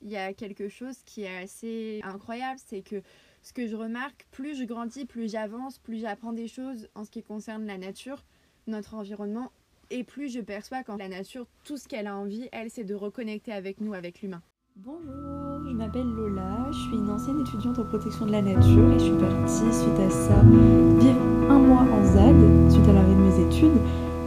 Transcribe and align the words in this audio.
il 0.00 0.10
y 0.10 0.16
a 0.16 0.32
quelque 0.32 0.68
chose 0.68 0.96
qui 1.04 1.22
est 1.22 1.38
assez 1.42 2.00
incroyable, 2.02 2.60
c'est 2.64 2.82
que 2.82 3.02
ce 3.42 3.52
que 3.52 3.66
je 3.66 3.76
remarque, 3.76 4.26
plus 4.30 4.56
je 4.56 4.64
grandis, 4.64 5.06
plus 5.06 5.30
j'avance, 5.30 5.78
plus 5.78 6.00
j'apprends 6.00 6.32
des 6.32 6.48
choses 6.48 6.88
en 6.94 7.04
ce 7.04 7.10
qui 7.10 7.22
concerne 7.22 7.66
la 7.66 7.78
nature, 7.78 8.24
notre 8.66 8.94
environnement, 8.94 9.50
et 9.90 10.04
plus 10.04 10.32
je 10.32 10.40
perçois 10.40 10.82
quand 10.84 10.96
la 10.96 11.08
nature, 11.08 11.46
tout 11.64 11.76
ce 11.76 11.88
qu'elle 11.88 12.06
a 12.06 12.16
envie, 12.16 12.48
elle, 12.52 12.70
c'est 12.70 12.84
de 12.84 12.94
reconnecter 12.94 13.52
avec 13.52 13.80
nous, 13.80 13.94
avec 13.94 14.22
l'humain. 14.22 14.42
Bonjour, 14.76 15.68
je 15.68 15.74
m'appelle 15.74 16.06
Lola, 16.06 16.70
je 16.70 16.78
suis 16.78 16.96
une 16.96 17.10
ancienne 17.10 17.40
étudiante 17.40 17.78
en 17.78 17.84
protection 17.84 18.24
de 18.24 18.32
la 18.32 18.40
nature 18.40 18.92
et 18.92 18.98
je 18.98 19.04
suis 19.04 19.18
partie 19.18 19.72
suite 19.76 19.98
à 19.98 20.10
ça 20.10 20.40
vivre 20.42 21.50
un 21.50 21.58
mois 21.58 21.82
en 21.82 22.04
ZAD 22.04 22.70
suite 22.70 22.88
à 22.88 22.92
l'arrêt 22.92 23.14
de 23.14 23.20
mes 23.20 23.46
études. 23.46 23.80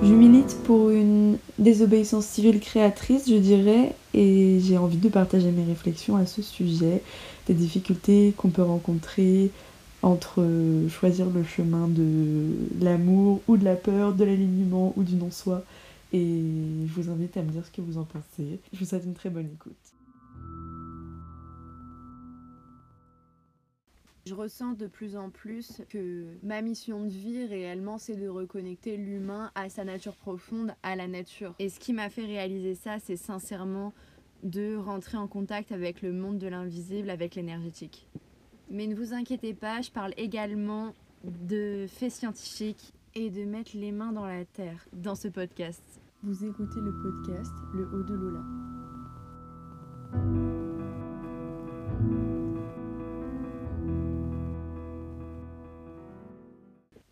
Je 0.03 0.13
milite 0.13 0.61
pour 0.65 0.89
une 0.89 1.22
désobéissance 1.59 2.25
civile 2.25 2.59
créatrice, 2.59 3.29
je 3.29 3.36
dirais, 3.36 3.95
et 4.13 4.59
j'ai 4.61 4.77
envie 4.77 4.97
de 4.97 5.09
partager 5.09 5.52
mes 5.52 5.63
réflexions 5.63 6.16
à 6.16 6.25
ce 6.25 6.41
sujet, 6.41 7.02
des 7.48 7.53
difficultés 7.53 8.34
qu'on 8.38 8.49
peut 8.49 8.63
rencontrer 8.63 9.52
entre 10.02 10.45
choisir 10.90 11.30
le 11.30 11.43
chemin 11.43 11.88
de 11.88 12.48
l'amour 12.81 13.41
ou 13.48 13.57
de 13.57 13.63
la 13.63 13.76
peur, 13.76 14.13
de 14.13 14.23
l'alignement 14.23 14.93
ou 14.98 15.04
du 15.04 15.16
non-soi. 15.16 15.63
Et 16.12 16.41
je 16.85 17.02
vous 17.02 17.09
invite 17.09 17.35
à 17.38 17.41
me 17.41 17.49
dire 17.52 17.65
ce 17.65 17.71
que 17.71 17.81
vous 17.81 17.98
en 17.98 18.04
pensez. 18.04 18.59
Je 18.71 18.79
vous 18.79 18.85
souhaite 18.85 19.05
une 19.05 19.13
très 19.13 19.29
bonne 19.29 19.48
écoute. 19.52 19.73
Je 24.26 24.36
ressens 24.36 24.73
de 24.73 24.88
plus 24.88 25.18
en 25.18 25.30
plus 25.30 25.82
que 25.90 26.26
ma 26.44 26.62
mission 26.62 27.04
de 27.04 27.09
vie 27.09 27.45
réellement 27.45 27.98
c'est 27.98 28.16
de 28.16 28.30
reconnecter 28.30 28.96
l'humain 28.96 29.52
à 29.54 29.68
sa 29.68 29.84
nature 29.84 30.16
profonde, 30.16 30.73
à 30.82 30.96
la 30.96 31.08
nature. 31.08 31.54
Et 31.59 31.68
ce 31.68 31.77
qui 31.80 31.91
m'a 31.91 32.09
fait 32.09 32.26
réaliser 32.26 32.73
ça, 32.73 32.99
c'est 32.99 33.18
sincèrement 33.18 33.94
de 34.44 34.77
rentrer 34.77 35.18
en 35.18 35.27
contact 35.27 35.73
avec 35.73 36.02
le 36.02 36.13
monde 36.13 36.38
de 36.38 36.48
l'invisible, 36.48 37.09
avec 37.09 37.36
l'énergétique. 37.36 38.08
Mais 38.70 38.88
ne 38.88 38.96
vous 38.96 39.13
inquiétez 39.13 39.54
pas, 39.54 39.82
je 39.82 39.91
parle 39.91 40.13
également 40.15 40.93
de 41.24 41.85
faits 41.87 42.12
scientifiques 42.12 42.93
et 43.15 43.30
de 43.30 43.43
mettre 43.43 43.71
les 43.76 43.91
mains 43.91 44.13
dans 44.13 44.26
la 44.26 44.46
terre 44.46 44.87
dans 44.93 45.15
ce 45.15 45.27
podcast. 45.27 45.84
Vous 46.24 46.46
écoutez 46.46 46.80
le 46.80 46.93
podcast 47.02 47.52
Le 47.74 47.90
Haut 47.93 48.04
de 48.04 48.13
Lola. 48.13 48.41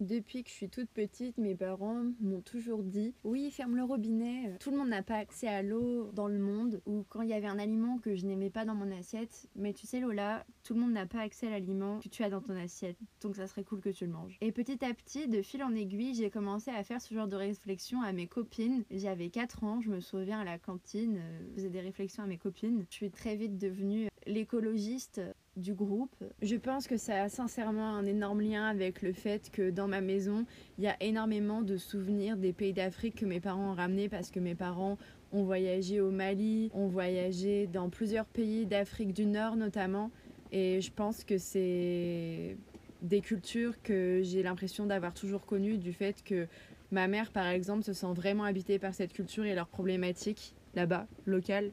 Depuis 0.02 0.44
que 0.44 0.49
je 0.49 0.55
suis 0.55 0.69
toute 0.69 0.89
petite, 0.89 1.38
mes 1.38 1.53
parents 1.53 2.03
m'ont 2.21 2.41
toujours 2.41 2.81
dit 2.81 3.13
Oui, 3.23 3.52
ferme 3.52 3.75
le 3.75 3.83
robinet. 3.83 4.57
Tout 4.59 4.71
le 4.71 4.77
monde 4.77 4.89
n'a 4.89 5.03
pas 5.03 5.17
accès 5.17 5.47
à 5.47 5.61
l'eau 5.61 6.09
dans 6.13 6.27
le 6.27 6.39
monde. 6.39 6.81
Ou 6.88 7.05
quand 7.07 7.21
il 7.21 7.30
y 7.30 7.35
avait 7.35 7.47
un 7.47 7.59
aliment 7.59 7.99
que 7.99 8.16
je 8.16 8.25
n'aimais 8.25 8.49
pas 8.49 8.66
dans 8.66 8.73
mon 8.73 8.91
assiette. 8.91 9.47
Mais 9.55 9.73
tu 9.73 9.85
sais, 9.85 9.99
Lola, 9.99 10.44
tout 10.63 10.73
le 10.73 10.79
monde 10.79 10.94
n'a 10.94 11.05
pas 11.05 11.19
accès 11.19 11.45
à 11.45 11.49
l'aliment 11.52 11.99
que 11.99 12.09
tu 12.09 12.23
as 12.23 12.31
dans 12.31 12.41
ton 12.41 12.55
assiette. 12.55 12.97
Donc 13.22 13.35
ça 13.35 13.45
serait 13.45 13.63
cool 13.63 13.79
que 13.79 13.89
tu 13.89 14.07
le 14.07 14.11
manges. 14.11 14.39
Et 14.41 14.52
petit 14.52 14.83
à 14.83 14.91
petit, 14.91 15.27
de 15.27 15.44
fil 15.44 15.63
en 15.63 15.75
aiguille, 15.75 16.16
j'ai 16.16 16.31
commencé 16.31 16.72
à 16.72 16.83
faire 16.83 16.99
ce 16.99 17.13
genre 17.13 17.27
de 17.27 17.35
réflexion 17.35 18.02
à 18.02 18.11
mes 18.11 18.25
copines. 18.25 18.83
J'avais 18.89 19.29
4 19.29 19.63
ans, 19.63 19.81
je 19.81 19.91
me 19.91 19.99
souviens 19.99 20.39
à 20.39 20.44
la 20.44 20.57
cantine, 20.57 21.17
euh, 21.17 21.44
je 21.49 21.53
faisais 21.53 21.69
des 21.69 21.81
réflexions 21.81 22.23
à 22.23 22.25
mes 22.25 22.39
copines. 22.39 22.85
Je 22.89 22.95
suis 22.95 23.11
très 23.11 23.35
vite 23.35 23.59
devenue 23.59 24.09
l'écologiste 24.25 25.22
du 25.57 25.73
groupe. 25.73 26.16
Je 26.41 26.55
pense 26.55 26.88
que 26.88 26.97
ça 26.97 27.23
a 27.23 27.30
sincèrement 27.30 27.95
un 27.95 28.05
énorme 28.05 28.41
lien 28.41 28.66
avec 28.66 29.02
le 29.02 29.13
fait 29.13 29.49
que 29.52 29.69
dans 29.69 29.88
ma 29.88 30.02
maison, 30.02 30.45
il 30.77 30.83
y 30.83 30.88
a 30.88 30.95
énormément 31.02 31.61
de 31.61 31.77
souvenirs 31.77 32.38
des 32.38 32.53
pays 32.53 32.73
d'Afrique 32.73 33.16
que 33.16 33.25
mes 33.25 33.39
parents 33.39 33.72
ont 33.72 33.75
ramenés 33.75 34.09
parce 34.09 34.31
que 34.31 34.39
mes 34.39 34.55
parents 34.55 34.97
ont 35.33 35.44
voyagé 35.44 36.02
au 36.02 36.11
Mali, 36.11 36.69
ont 36.73 36.88
voyagé 36.88 37.67
dans 37.67 37.89
plusieurs 37.89 38.25
pays 38.25 38.66
d'Afrique 38.66 39.13
du 39.13 39.25
Nord 39.25 39.55
notamment. 39.55 40.11
Et 40.52 40.81
je 40.81 40.91
pense 40.91 41.23
que 41.23 41.38
c'est 41.38 42.57
des 43.02 43.22
cultures 43.22 43.81
que 43.81 44.22
j'ai 44.23 44.44
l'impression 44.44 44.85
d'avoir 44.85 45.13
toujours 45.13 45.45
connues 45.45 45.77
du 45.77 45.94
fait 45.94 46.23
que 46.23 46.47
ma 46.91 47.07
mère, 47.07 47.31
par 47.31 47.47
exemple, 47.47 47.84
se 47.84 47.94
sent 47.94 48.13
vraiment 48.13 48.44
habitée 48.44 48.79
par 48.79 48.94
cette 48.94 49.13
culture 49.13 49.45
et 49.45 49.56
leurs 49.56 49.67
problématiques 49.67 50.53
là-bas, 50.75 51.07
locales. 51.25 51.72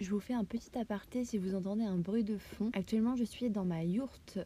Je 0.00 0.10
vous 0.10 0.20
fais 0.20 0.34
un 0.34 0.44
petit 0.44 0.78
aparté 0.78 1.24
si 1.24 1.38
vous 1.38 1.56
entendez 1.56 1.82
un 1.82 1.98
bruit 1.98 2.22
de 2.22 2.38
fond. 2.38 2.70
Actuellement, 2.72 3.16
je 3.16 3.24
suis 3.24 3.50
dans 3.50 3.64
ma 3.64 3.82
yourte, 3.82 4.38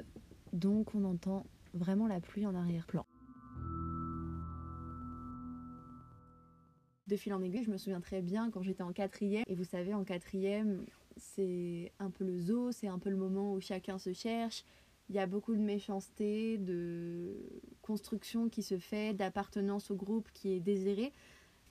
donc 0.54 0.94
on 0.94 1.04
entend 1.04 1.44
vraiment 1.74 2.06
la 2.06 2.20
pluie 2.20 2.46
en 2.46 2.54
arrière-plan. 2.54 3.04
De 7.06 7.16
fil 7.16 7.34
en 7.34 7.42
aiguille, 7.42 7.64
je 7.64 7.70
me 7.70 7.76
souviens 7.76 8.00
très 8.00 8.22
bien 8.22 8.50
quand 8.50 8.62
j'étais 8.62 8.82
en 8.82 8.94
quatrième. 8.94 9.44
Et 9.46 9.54
vous 9.54 9.64
savez, 9.64 9.92
en 9.92 10.04
quatrième, 10.04 10.86
c'est 11.18 11.92
un 11.98 12.08
peu 12.08 12.24
le 12.24 12.38
zoo, 12.38 12.72
c'est 12.72 12.88
un 12.88 12.98
peu 12.98 13.10
le 13.10 13.16
moment 13.16 13.52
où 13.52 13.60
chacun 13.60 13.98
se 13.98 14.14
cherche. 14.14 14.64
Il 15.10 15.16
y 15.16 15.18
a 15.18 15.26
beaucoup 15.26 15.54
de 15.54 15.60
méchanceté, 15.60 16.56
de 16.56 17.36
construction 17.82 18.48
qui 18.48 18.62
se 18.62 18.78
fait, 18.78 19.12
d'appartenance 19.12 19.90
au 19.90 19.96
groupe 19.96 20.30
qui 20.32 20.52
est 20.52 20.60
désirée. 20.60 21.12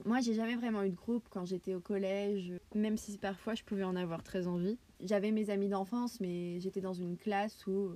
Moi, 0.05 0.19
j'ai 0.19 0.33
jamais 0.33 0.55
vraiment 0.55 0.83
eu 0.83 0.89
de 0.89 0.95
groupe 0.95 1.27
quand 1.29 1.45
j'étais 1.45 1.75
au 1.75 1.79
collège, 1.79 2.53
même 2.73 2.97
si 2.97 3.17
parfois 3.17 3.53
je 3.53 3.63
pouvais 3.63 3.83
en 3.83 3.95
avoir 3.95 4.23
très 4.23 4.47
envie. 4.47 4.77
J'avais 4.99 5.31
mes 5.31 5.49
amis 5.49 5.69
d'enfance, 5.69 6.19
mais 6.19 6.59
j'étais 6.59 6.81
dans 6.81 6.93
une 6.93 7.17
classe 7.17 7.65
où 7.67 7.91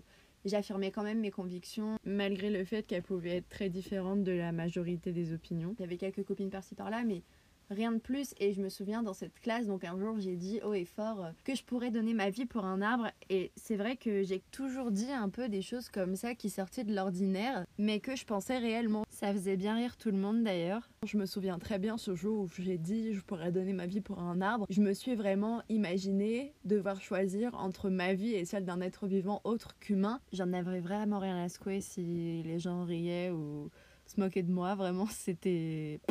j'affirmais 0.46 0.92
quand 0.92 1.04
même 1.04 1.20
mes 1.20 1.32
convictions, 1.32 1.98
malgré 2.04 2.52
le 2.52 2.64
fait 2.64 2.84
qu'elles 2.84 3.04
pouvaient 3.04 3.38
être 3.38 3.50
très 3.50 3.70
différentes 3.70 4.24
de 4.24 4.32
la 4.32 4.52
majorité 4.52 5.12
des 5.14 5.34
opinions. 5.34 5.76
Avait 5.80 5.98
quelques 5.98 6.24
copines 6.24 6.52
par-ci 6.52 6.76
par-là, 6.76 7.04
mais 7.04 7.24
rien 7.70 7.92
de 7.92 8.00
plus. 8.00 8.34
Et 8.40 8.54
je 8.54 8.62
me 8.62 8.70
souviens 8.70 9.04
dans 9.04 9.14
cette 9.14 9.40
classe, 9.40 9.68
donc 9.68 9.84
un 9.84 9.98
jour 9.98 10.20
j'ai 10.20 10.36
dit 10.36 10.60
haut 10.64 10.74
et 10.74 10.86
fort 10.86 11.24
euh, 11.24 11.32
que 11.44 11.56
je 11.56 11.64
pourrais 11.64 11.92
donner 11.92 12.14
ma 12.14 12.30
vie 12.30 12.46
pour 12.46 12.66
un 12.66 12.82
arbre. 12.82 13.10
Et 13.30 13.52
c'est 13.56 13.76
vrai 13.76 13.98
que 13.98 14.24
j'ai 14.24 14.42
toujours 14.52 14.92
dit 14.92 15.12
un 15.12 15.30
peu 15.30 15.50
des 15.50 15.62
choses 15.62 15.90
comme 15.90 16.16
ça 16.16 16.36
qui 16.36 16.50
sortaient 16.50 16.84
de 16.84 16.96
l'ordinaire, 16.96 17.66
mais 17.78 18.00
que 18.00 18.16
je 18.16 18.26
pensais 18.26 18.58
réellement. 18.58 19.04
Ça 19.10 19.32
faisait 19.34 19.58
bien 19.58 19.76
rire 19.76 19.98
tout 19.98 20.12
le 20.12 20.18
monde 20.18 20.44
d'ailleurs. 20.44 20.90
Je 21.06 21.18
me 21.18 21.26
souviens 21.26 21.60
très 21.60 21.80
bien 21.80 21.98
ce 21.98 22.16
jour 22.16 22.42
où 22.42 22.50
j'ai 22.60 22.78
dit 22.78 23.14
je 23.14 23.22
pourrais 23.22 23.52
donner 23.52 23.74
ma 23.74 23.86
vie 23.86 24.02
pour 24.02 24.20
un 24.20 24.42
arbre. 24.42 24.66
Je 24.70 24.82
me 24.82 24.94
suis 24.94 25.16
vraiment 25.16 25.62
imaginé 25.70 26.54
devoir 26.64 27.02
choisir 27.02 27.56
entre 27.56 27.90
ma 27.90 28.14
vie 28.14 28.34
et 28.34 28.46
celle 28.46 28.66
d'un 28.66 28.82
être 28.82 29.08
vivant 29.08 29.42
autre 29.44 29.78
qu'humain. 29.80 30.20
J'en 30.34 30.52
avais 30.54 30.80
vraiment 30.80 31.20
rien 31.20 31.44
à 31.44 31.50
secouer 31.50 31.82
si 31.82 32.44
les 32.44 32.60
gens 32.60 32.84
riaient 32.84 33.32
ou 33.32 33.70
se 34.06 34.20
moquaient 34.20 34.44
de 34.44 34.52
moi. 34.52 34.76
Vraiment, 34.76 35.08
c'était. 35.08 36.02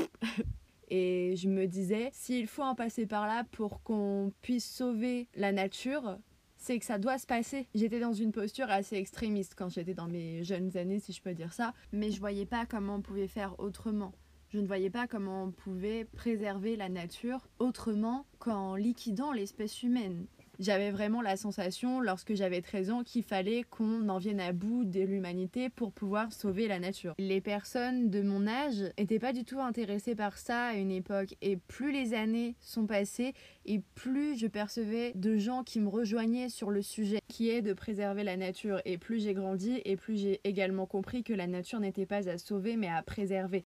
Et 0.97 1.35
je 1.35 1.49
me 1.49 1.67
disais, 1.67 2.11
s'il 2.13 2.47
faut 2.47 2.63
en 2.63 2.77
passer 2.77 3.05
par 3.05 3.27
là 3.27 3.43
pour 3.51 3.83
qu'on 3.83 4.33
puisse 4.43 4.65
sauver 4.65 5.27
la 5.35 5.51
nature, 5.51 6.19
c'est 6.57 6.79
que 6.79 6.85
ça 6.85 6.99
doit 6.99 7.19
se 7.19 7.27
passer. 7.27 7.67
J'étais 7.75 7.99
dans 7.99 8.13
une 8.13 8.31
posture 8.31 8.71
assez 8.71 8.95
extrémiste 8.95 9.57
quand 9.57 9.69
j'étais 9.69 9.95
dans 9.95 10.07
mes 10.07 10.45
jeunes 10.45 10.77
années, 10.77 11.01
si 11.01 11.13
je 11.13 11.21
peux 11.21 11.35
dire 11.35 11.53
ça, 11.53 11.75
mais 11.91 12.13
je 12.13 12.21
voyais 12.21 12.47
pas 12.47 12.65
comment 12.65 12.95
on 12.95 13.01
pouvait 13.03 13.27
faire 13.27 13.59
autrement. 13.59 14.13
Je 14.51 14.61
ne 14.61 14.69
voyais 14.69 14.89
pas 14.89 15.09
comment 15.09 15.43
on 15.43 15.51
pouvait 15.51 16.05
préserver 16.05 16.77
la 16.77 16.89
nature 16.89 17.49
autrement 17.59 18.25
qu'en 18.39 18.77
liquidant 18.77 19.33
l'espèce 19.33 19.83
humaine. 19.83 20.29
J'avais 20.61 20.93
vraiment 20.93 21.21
la 21.21 21.37
sensation, 21.37 22.01
lorsque 22.01 22.35
j'avais 22.35 22.63
13 22.63 22.91
ans, 22.91 23.03
qu'il 23.03 23.25
fallait 23.25 23.65
qu'on 23.65 24.09
en 24.09 24.19
vienne 24.19 24.41
à 24.41 24.53
bout 24.53 24.85
de 24.85 25.01
l'humanité 25.01 25.69
pour 25.69 25.93
pouvoir 25.93 26.33
sauver 26.33 26.69
la 26.69 26.79
nature. 26.79 27.15
Les 27.19 27.41
personnes 27.41 28.09
de 28.09 28.23
mon 28.23 28.47
âge 28.47 28.85
n'étaient 28.99 29.19
pas 29.19 29.33
du 29.33 29.45
tout 29.45 29.61
intéressées 29.61 30.15
par 30.15 30.39
ça 30.39 30.67
à 30.67 30.75
une 30.75 30.93
époque. 30.93 31.35
Et 31.43 31.57
plus 31.57 31.91
les 31.91 32.15
années 32.15 32.55
sont 32.61 32.87
passées, 32.87 33.35
et 33.67 33.81
plus 33.95 34.39
je 34.39 34.47
percevais 34.47 35.13
de 35.17 35.37
gens 35.37 35.65
qui 35.65 35.81
me 35.81 35.89
rejoignaient 35.89 36.49
sur 36.49 36.71
le 36.71 36.83
sujet 36.83 37.21
qui 37.29 37.51
est 37.51 37.63
de 37.63 37.73
préserver 37.73 38.23
la 38.23 38.37
nature. 38.37 38.81
Et 38.85 38.97
plus 38.97 39.23
j'ai 39.23 39.35
grandi, 39.35 39.81
et 39.85 39.97
plus 39.97 40.17
j'ai 40.17 40.41
également 40.45 40.87
compris 40.87 41.25
que 41.25 41.33
la 41.33 41.49
nature 41.49 41.81
n'était 41.81 42.07
pas 42.07 42.29
à 42.29 42.39
sauver, 42.39 42.77
mais 42.77 42.89
à 42.89 43.03
préserver. 43.03 43.65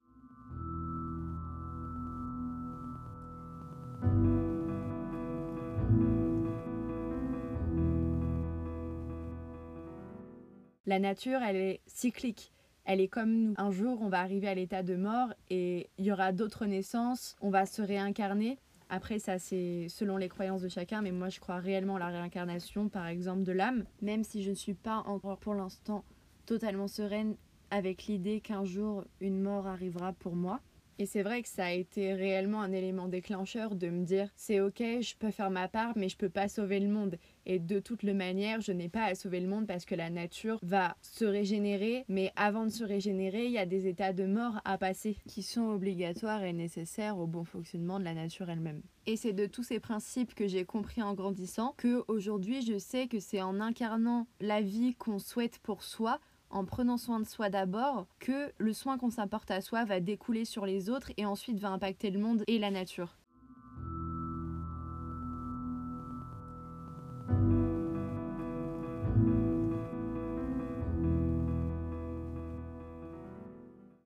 La 10.88 10.98
nature, 10.98 11.42
elle 11.42 11.56
est 11.56 11.80
cyclique. 11.86 12.50
Elle 12.86 13.02
est 13.02 13.08
comme 13.08 13.30
nous. 13.30 13.54
Un 13.58 13.70
jour, 13.70 13.98
on 14.00 14.08
va 14.08 14.20
arriver 14.20 14.48
à 14.48 14.54
l'état 14.54 14.82
de 14.82 14.96
mort 14.96 15.28
et 15.50 15.90
il 15.98 16.06
y 16.06 16.12
aura 16.12 16.32
d'autres 16.32 16.64
naissances. 16.64 17.36
On 17.42 17.50
va 17.50 17.66
se 17.66 17.82
réincarner. 17.82 18.58
Après, 18.88 19.18
ça, 19.18 19.38
c'est 19.38 19.88
selon 19.90 20.16
les 20.16 20.30
croyances 20.30 20.62
de 20.62 20.68
chacun, 20.70 21.02
mais 21.02 21.12
moi, 21.12 21.28
je 21.28 21.40
crois 21.40 21.58
réellement 21.58 21.96
à 21.96 21.98
la 21.98 22.08
réincarnation, 22.08 22.88
par 22.88 23.06
exemple, 23.06 23.42
de 23.42 23.52
l'âme. 23.52 23.84
Même 24.00 24.24
si 24.24 24.42
je 24.42 24.48
ne 24.48 24.54
suis 24.54 24.72
pas 24.72 25.02
encore 25.04 25.36
pour 25.36 25.52
l'instant 25.52 26.04
totalement 26.46 26.88
sereine 26.88 27.36
avec 27.70 28.06
l'idée 28.06 28.40
qu'un 28.40 28.64
jour, 28.64 29.04
une 29.20 29.42
mort 29.42 29.66
arrivera 29.66 30.14
pour 30.14 30.36
moi. 30.36 30.58
Et 31.00 31.06
c'est 31.06 31.22
vrai 31.22 31.42
que 31.42 31.48
ça 31.48 31.66
a 31.66 31.70
été 31.70 32.12
réellement 32.12 32.60
un 32.60 32.72
élément 32.72 33.06
déclencheur 33.06 33.76
de 33.76 33.88
me 33.88 34.04
dire 34.04 34.28
c'est 34.34 34.60
ok, 34.60 34.82
je 35.00 35.14
peux 35.16 35.30
faire 35.30 35.50
ma 35.50 35.68
part, 35.68 35.92
mais 35.94 36.08
je 36.08 36.16
peux 36.16 36.28
pas 36.28 36.48
sauver 36.48 36.80
le 36.80 36.88
monde. 36.88 37.18
Et 37.46 37.60
de 37.60 37.78
toute 37.78 38.02
le 38.02 38.14
manière, 38.14 38.60
je 38.60 38.72
n'ai 38.72 38.88
pas 38.88 39.04
à 39.04 39.14
sauver 39.14 39.38
le 39.38 39.46
monde 39.46 39.68
parce 39.68 39.84
que 39.84 39.94
la 39.94 40.10
nature 40.10 40.58
va 40.62 40.96
se 41.00 41.24
régénérer, 41.24 42.04
mais 42.08 42.32
avant 42.34 42.64
de 42.64 42.70
se 42.70 42.82
régénérer, 42.82 43.46
il 43.46 43.52
y 43.52 43.58
a 43.58 43.66
des 43.66 43.86
états 43.86 44.12
de 44.12 44.26
mort 44.26 44.60
à 44.64 44.76
passer 44.76 45.16
qui 45.28 45.44
sont 45.44 45.68
obligatoires 45.68 46.42
et 46.42 46.52
nécessaires 46.52 47.18
au 47.18 47.28
bon 47.28 47.44
fonctionnement 47.44 48.00
de 48.00 48.04
la 48.04 48.14
nature 48.14 48.50
elle-même. 48.50 48.82
Et 49.06 49.16
c'est 49.16 49.32
de 49.32 49.46
tous 49.46 49.62
ces 49.62 49.78
principes 49.78 50.34
que 50.34 50.48
j'ai 50.48 50.64
compris 50.64 51.00
en 51.00 51.14
grandissant 51.14 51.74
que 51.78 52.04
aujourd'hui 52.08 52.60
je 52.60 52.76
sais 52.76 53.06
que 53.06 53.20
c'est 53.20 53.40
en 53.40 53.60
incarnant 53.60 54.26
la 54.40 54.60
vie 54.60 54.94
qu'on 54.96 55.20
souhaite 55.20 55.60
pour 55.60 55.84
soi 55.84 56.18
en 56.50 56.64
prenant 56.64 56.96
soin 56.96 57.20
de 57.20 57.26
soi 57.26 57.50
d'abord 57.50 58.06
que 58.18 58.52
le 58.58 58.72
soin 58.72 58.98
qu'on 58.98 59.10
s'apporte 59.10 59.50
à 59.50 59.60
soi 59.60 59.84
va 59.84 60.00
découler 60.00 60.44
sur 60.44 60.66
les 60.66 60.90
autres 60.90 61.12
et 61.16 61.26
ensuite 61.26 61.58
va 61.58 61.70
impacter 61.70 62.10
le 62.10 62.18
monde 62.18 62.42
et 62.46 62.58
la 62.58 62.70
nature. 62.70 63.16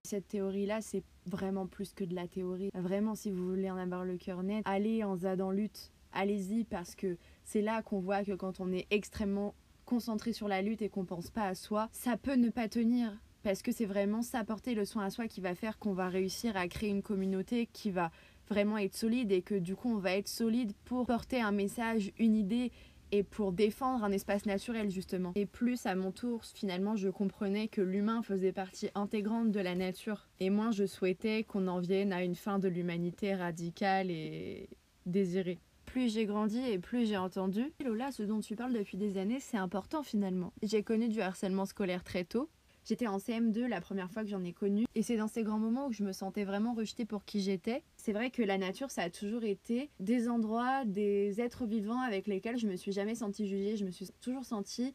Cette 0.04 0.28
théorie-là, 0.28 0.82
c'est 0.82 1.04
vraiment 1.24 1.66
plus 1.66 1.94
que 1.94 2.04
de 2.04 2.14
la 2.14 2.28
théorie. 2.28 2.70
Vraiment, 2.74 3.14
si 3.14 3.30
vous 3.30 3.48
voulez 3.48 3.70
en 3.70 3.78
avoir 3.78 4.04
le 4.04 4.18
cœur 4.18 4.42
net, 4.42 4.62
allez 4.66 5.04
en 5.04 5.16
ZAD 5.16 5.40
en 5.40 5.50
lutte. 5.50 5.90
Allez-y 6.12 6.64
parce 6.64 6.94
que 6.94 7.16
c'est 7.44 7.62
là 7.62 7.80
qu'on 7.80 8.00
voit 8.00 8.22
que 8.22 8.32
quand 8.32 8.60
on 8.60 8.70
est 8.72 8.86
extrêmement 8.90 9.54
concentré 9.84 10.32
sur 10.32 10.48
la 10.48 10.62
lutte 10.62 10.82
et 10.82 10.88
qu'on 10.88 11.04
pense 11.04 11.30
pas 11.30 11.46
à 11.46 11.54
soi, 11.54 11.88
ça 11.92 12.16
peut 12.16 12.34
ne 12.34 12.50
pas 12.50 12.68
tenir. 12.68 13.12
Parce 13.42 13.62
que 13.62 13.72
c'est 13.72 13.86
vraiment 13.86 14.22
s'apporter 14.22 14.74
le 14.74 14.84
soin 14.84 15.04
à 15.04 15.10
soi 15.10 15.26
qui 15.26 15.40
va 15.40 15.54
faire 15.54 15.78
qu'on 15.78 15.94
va 15.94 16.08
réussir 16.08 16.56
à 16.56 16.68
créer 16.68 16.90
une 16.90 17.02
communauté 17.02 17.66
qui 17.72 17.90
va 17.90 18.12
vraiment 18.48 18.78
être 18.78 18.94
solide 18.94 19.32
et 19.32 19.42
que 19.42 19.54
du 19.54 19.74
coup 19.74 19.92
on 19.92 19.98
va 19.98 20.12
être 20.12 20.28
solide 20.28 20.72
pour 20.84 21.06
porter 21.06 21.40
un 21.40 21.52
message, 21.52 22.12
une 22.18 22.36
idée 22.36 22.70
et 23.12 23.22
pour 23.22 23.52
défendre 23.52 24.04
un 24.04 24.12
espace 24.12 24.46
naturel 24.46 24.90
justement. 24.90 25.32
Et 25.34 25.46
plus 25.46 25.86
à 25.86 25.94
mon 25.94 26.12
tour, 26.12 26.44
finalement, 26.44 26.96
je 26.96 27.08
comprenais 27.08 27.68
que 27.68 27.82
l'humain 27.82 28.22
faisait 28.22 28.52
partie 28.52 28.88
intégrante 28.94 29.50
de 29.50 29.60
la 29.60 29.74
nature. 29.74 30.28
Et 30.40 30.48
moins 30.48 30.70
je 30.70 30.86
souhaitais 30.86 31.44
qu'on 31.44 31.68
en 31.68 31.78
vienne 31.78 32.12
à 32.12 32.24
une 32.24 32.34
fin 32.34 32.58
de 32.58 32.68
l'humanité 32.68 33.34
radicale 33.34 34.10
et 34.10 34.70
désirée 35.04 35.58
plus 35.92 36.10
j'ai 36.10 36.24
grandi 36.24 36.58
et 36.58 36.78
plus 36.78 37.06
j'ai 37.06 37.18
entendu. 37.18 37.70
Lola, 37.84 38.10
ce 38.12 38.22
dont 38.22 38.40
tu 38.40 38.56
parles 38.56 38.72
depuis 38.72 38.96
des 38.96 39.18
années, 39.18 39.40
c'est 39.40 39.58
important 39.58 40.02
finalement. 40.02 40.50
J'ai 40.62 40.82
connu 40.82 41.10
du 41.10 41.20
harcèlement 41.20 41.66
scolaire 41.66 42.02
très 42.02 42.24
tôt. 42.24 42.48
J'étais 42.86 43.06
en 43.06 43.18
CM2 43.18 43.66
la 43.66 43.82
première 43.82 44.10
fois 44.10 44.22
que 44.22 44.30
j'en 44.30 44.42
ai 44.42 44.54
connu. 44.54 44.86
Et 44.94 45.02
c'est 45.02 45.18
dans 45.18 45.28
ces 45.28 45.42
grands 45.42 45.58
moments 45.58 45.88
où 45.88 45.92
je 45.92 46.02
me 46.02 46.12
sentais 46.12 46.44
vraiment 46.44 46.72
rejetée 46.72 47.04
pour 47.04 47.26
qui 47.26 47.42
j'étais. 47.42 47.82
C'est 47.98 48.14
vrai 48.14 48.30
que 48.30 48.42
la 48.42 48.56
nature, 48.56 48.90
ça 48.90 49.02
a 49.02 49.10
toujours 49.10 49.44
été 49.44 49.90
des 50.00 50.30
endroits, 50.30 50.86
des 50.86 51.42
êtres 51.42 51.66
vivants 51.66 52.00
avec 52.00 52.26
lesquels 52.26 52.56
je 52.56 52.66
me 52.66 52.76
suis 52.76 52.92
jamais 52.92 53.14
sentie 53.14 53.46
jugée. 53.46 53.76
Je 53.76 53.84
me 53.84 53.90
suis 53.90 54.08
toujours 54.22 54.46
sentie 54.46 54.94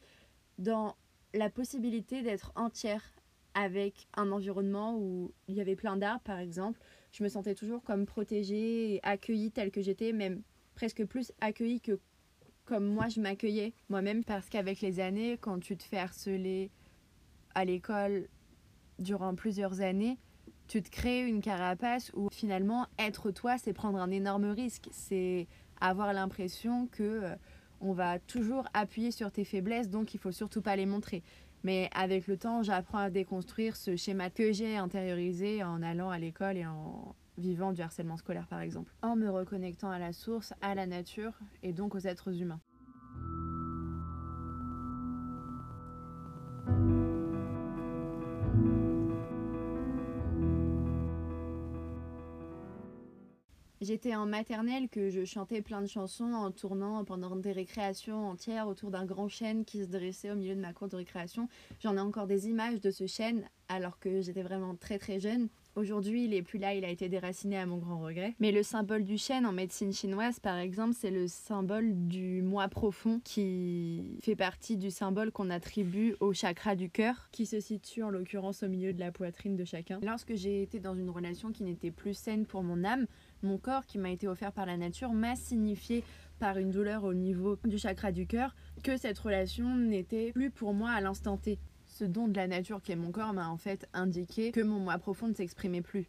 dans 0.58 0.96
la 1.32 1.48
possibilité 1.48 2.22
d'être 2.22 2.50
entière 2.56 3.04
avec 3.54 4.08
un 4.16 4.32
environnement 4.32 4.98
où 4.98 5.30
il 5.46 5.54
y 5.54 5.60
avait 5.60 5.76
plein 5.76 5.96
d'arbres 5.96 6.24
par 6.24 6.40
exemple. 6.40 6.80
Je 7.12 7.22
me 7.22 7.28
sentais 7.28 7.54
toujours 7.54 7.84
comme 7.84 8.04
protégée 8.04 8.94
et 8.94 9.00
accueillie 9.04 9.52
telle 9.52 9.70
que 9.70 9.80
j'étais, 9.80 10.12
même 10.12 10.42
presque 10.78 11.04
plus 11.06 11.32
accueilli 11.40 11.80
que 11.80 11.98
comme 12.64 12.86
moi 12.86 13.08
je 13.08 13.20
m'accueillais 13.20 13.72
moi-même 13.88 14.22
parce 14.22 14.48
qu'avec 14.48 14.80
les 14.80 15.00
années, 15.00 15.36
quand 15.36 15.58
tu 15.58 15.76
te 15.76 15.82
fais 15.82 15.98
harceler 15.98 16.70
à 17.56 17.64
l'école 17.64 18.28
durant 19.00 19.34
plusieurs 19.34 19.80
années, 19.80 20.18
tu 20.68 20.80
te 20.80 20.88
crées 20.88 21.26
une 21.26 21.40
carapace 21.40 22.12
où 22.14 22.28
finalement 22.30 22.86
être 22.96 23.32
toi, 23.32 23.58
c'est 23.58 23.72
prendre 23.72 23.98
un 23.98 24.12
énorme 24.12 24.44
risque, 24.50 24.86
c'est 24.92 25.48
avoir 25.80 26.12
l'impression 26.12 26.86
que 26.86 27.02
euh, 27.02 27.34
on 27.80 27.92
va 27.92 28.20
toujours 28.20 28.68
appuyer 28.72 29.10
sur 29.10 29.32
tes 29.32 29.44
faiblesses, 29.44 29.88
donc 29.88 30.14
il 30.14 30.20
faut 30.20 30.30
surtout 30.30 30.62
pas 30.62 30.76
les 30.76 30.86
montrer. 30.86 31.24
Mais 31.64 31.90
avec 31.94 32.26
le 32.26 32.36
temps, 32.36 32.62
j'apprends 32.62 32.98
à 32.98 33.10
déconstruire 33.10 33.76
ce 33.76 33.96
schéma 33.96 34.30
que 34.30 34.52
j'ai 34.52 34.76
intériorisé 34.76 35.62
en 35.62 35.82
allant 35.82 36.10
à 36.10 36.18
l'école 36.18 36.56
et 36.56 36.66
en 36.66 37.14
vivant 37.36 37.72
du 37.72 37.80
harcèlement 37.82 38.16
scolaire 38.16 38.46
par 38.48 38.60
exemple, 38.60 38.92
en 39.02 39.16
me 39.16 39.28
reconnectant 39.28 39.90
à 39.90 39.98
la 39.98 40.12
source, 40.12 40.52
à 40.60 40.74
la 40.74 40.86
nature 40.86 41.32
et 41.62 41.72
donc 41.72 41.94
aux 41.94 42.00
êtres 42.00 42.40
humains. 42.40 42.60
J'étais 53.88 54.14
en 54.14 54.26
maternelle 54.26 54.90
que 54.90 55.08
je 55.08 55.24
chantais 55.24 55.62
plein 55.62 55.80
de 55.80 55.86
chansons 55.86 56.34
en 56.34 56.50
tournant 56.50 57.02
pendant 57.06 57.36
des 57.36 57.52
récréations 57.52 58.28
entières 58.28 58.68
autour 58.68 58.90
d'un 58.90 59.06
grand 59.06 59.30
chêne 59.30 59.64
qui 59.64 59.78
se 59.78 59.88
dressait 59.88 60.30
au 60.30 60.34
milieu 60.34 60.54
de 60.54 60.60
ma 60.60 60.74
cour 60.74 60.88
de 60.88 60.96
récréation. 60.96 61.48
J'en 61.80 61.96
ai 61.96 62.00
encore 62.00 62.26
des 62.26 62.48
images 62.48 62.82
de 62.82 62.90
ce 62.90 63.06
chêne 63.06 63.48
alors 63.68 63.98
que 63.98 64.20
j'étais 64.20 64.42
vraiment 64.42 64.74
très 64.74 64.98
très 64.98 65.20
jeune. 65.20 65.48
Aujourd'hui, 65.76 66.24
il 66.24 66.34
est 66.34 66.42
plus 66.42 66.58
là, 66.58 66.74
il 66.74 66.84
a 66.84 66.88
été 66.88 67.08
déraciné 67.08 67.56
à 67.56 67.64
mon 67.64 67.76
grand 67.76 68.00
regret. 68.00 68.34
Mais 68.40 68.50
le 68.50 68.62
symbole 68.62 69.04
du 69.04 69.16
chêne 69.16 69.46
en 69.46 69.52
médecine 69.52 69.92
chinoise, 69.92 70.40
par 70.40 70.58
exemple, 70.58 70.94
c'est 70.98 71.10
le 71.10 71.28
symbole 71.28 71.92
du 72.08 72.42
moi 72.42 72.66
profond 72.66 73.20
qui 73.22 74.18
fait 74.20 74.34
partie 74.34 74.76
du 74.76 74.90
symbole 74.90 75.30
qu'on 75.30 75.50
attribue 75.50 76.16
au 76.18 76.32
chakra 76.32 76.74
du 76.74 76.90
cœur, 76.90 77.28
qui 77.30 77.46
se 77.46 77.60
situe 77.60 78.02
en 78.02 78.10
l'occurrence 78.10 78.64
au 78.64 78.68
milieu 78.68 78.92
de 78.92 78.98
la 78.98 79.12
poitrine 79.12 79.54
de 79.54 79.64
chacun. 79.64 80.00
Lorsque 80.02 80.34
j'ai 80.34 80.62
été 80.62 80.80
dans 80.80 80.96
une 80.96 81.10
relation 81.10 81.52
qui 81.52 81.62
n'était 81.62 81.92
plus 81.92 82.14
saine 82.14 82.44
pour 82.44 82.64
mon 82.64 82.82
âme, 82.82 83.06
mon 83.42 83.58
corps 83.58 83.86
qui 83.86 83.98
m'a 83.98 84.10
été 84.10 84.28
offert 84.28 84.52
par 84.52 84.66
la 84.66 84.76
nature 84.76 85.12
m'a 85.12 85.36
signifié 85.36 86.04
par 86.38 86.58
une 86.58 86.70
douleur 86.70 87.04
au 87.04 87.14
niveau 87.14 87.58
du 87.64 87.78
chakra 87.78 88.12
du 88.12 88.26
cœur 88.26 88.54
que 88.82 88.96
cette 88.96 89.18
relation 89.18 89.76
n'était 89.76 90.32
plus 90.32 90.50
pour 90.50 90.72
moi 90.74 90.90
à 90.90 91.00
l'instant 91.00 91.36
T 91.36 91.58
ce 91.88 92.04
don 92.04 92.28
de 92.28 92.36
la 92.36 92.46
nature 92.46 92.80
qui 92.82 92.92
est 92.92 92.96
mon 92.96 93.10
corps 93.10 93.32
m'a 93.32 93.48
en 93.48 93.56
fait 93.56 93.88
indiqué 93.92 94.52
que 94.52 94.60
mon 94.60 94.78
moi 94.78 94.98
profond 94.98 95.28
ne 95.28 95.34
s'exprimait 95.34 95.82
plus. 95.82 96.06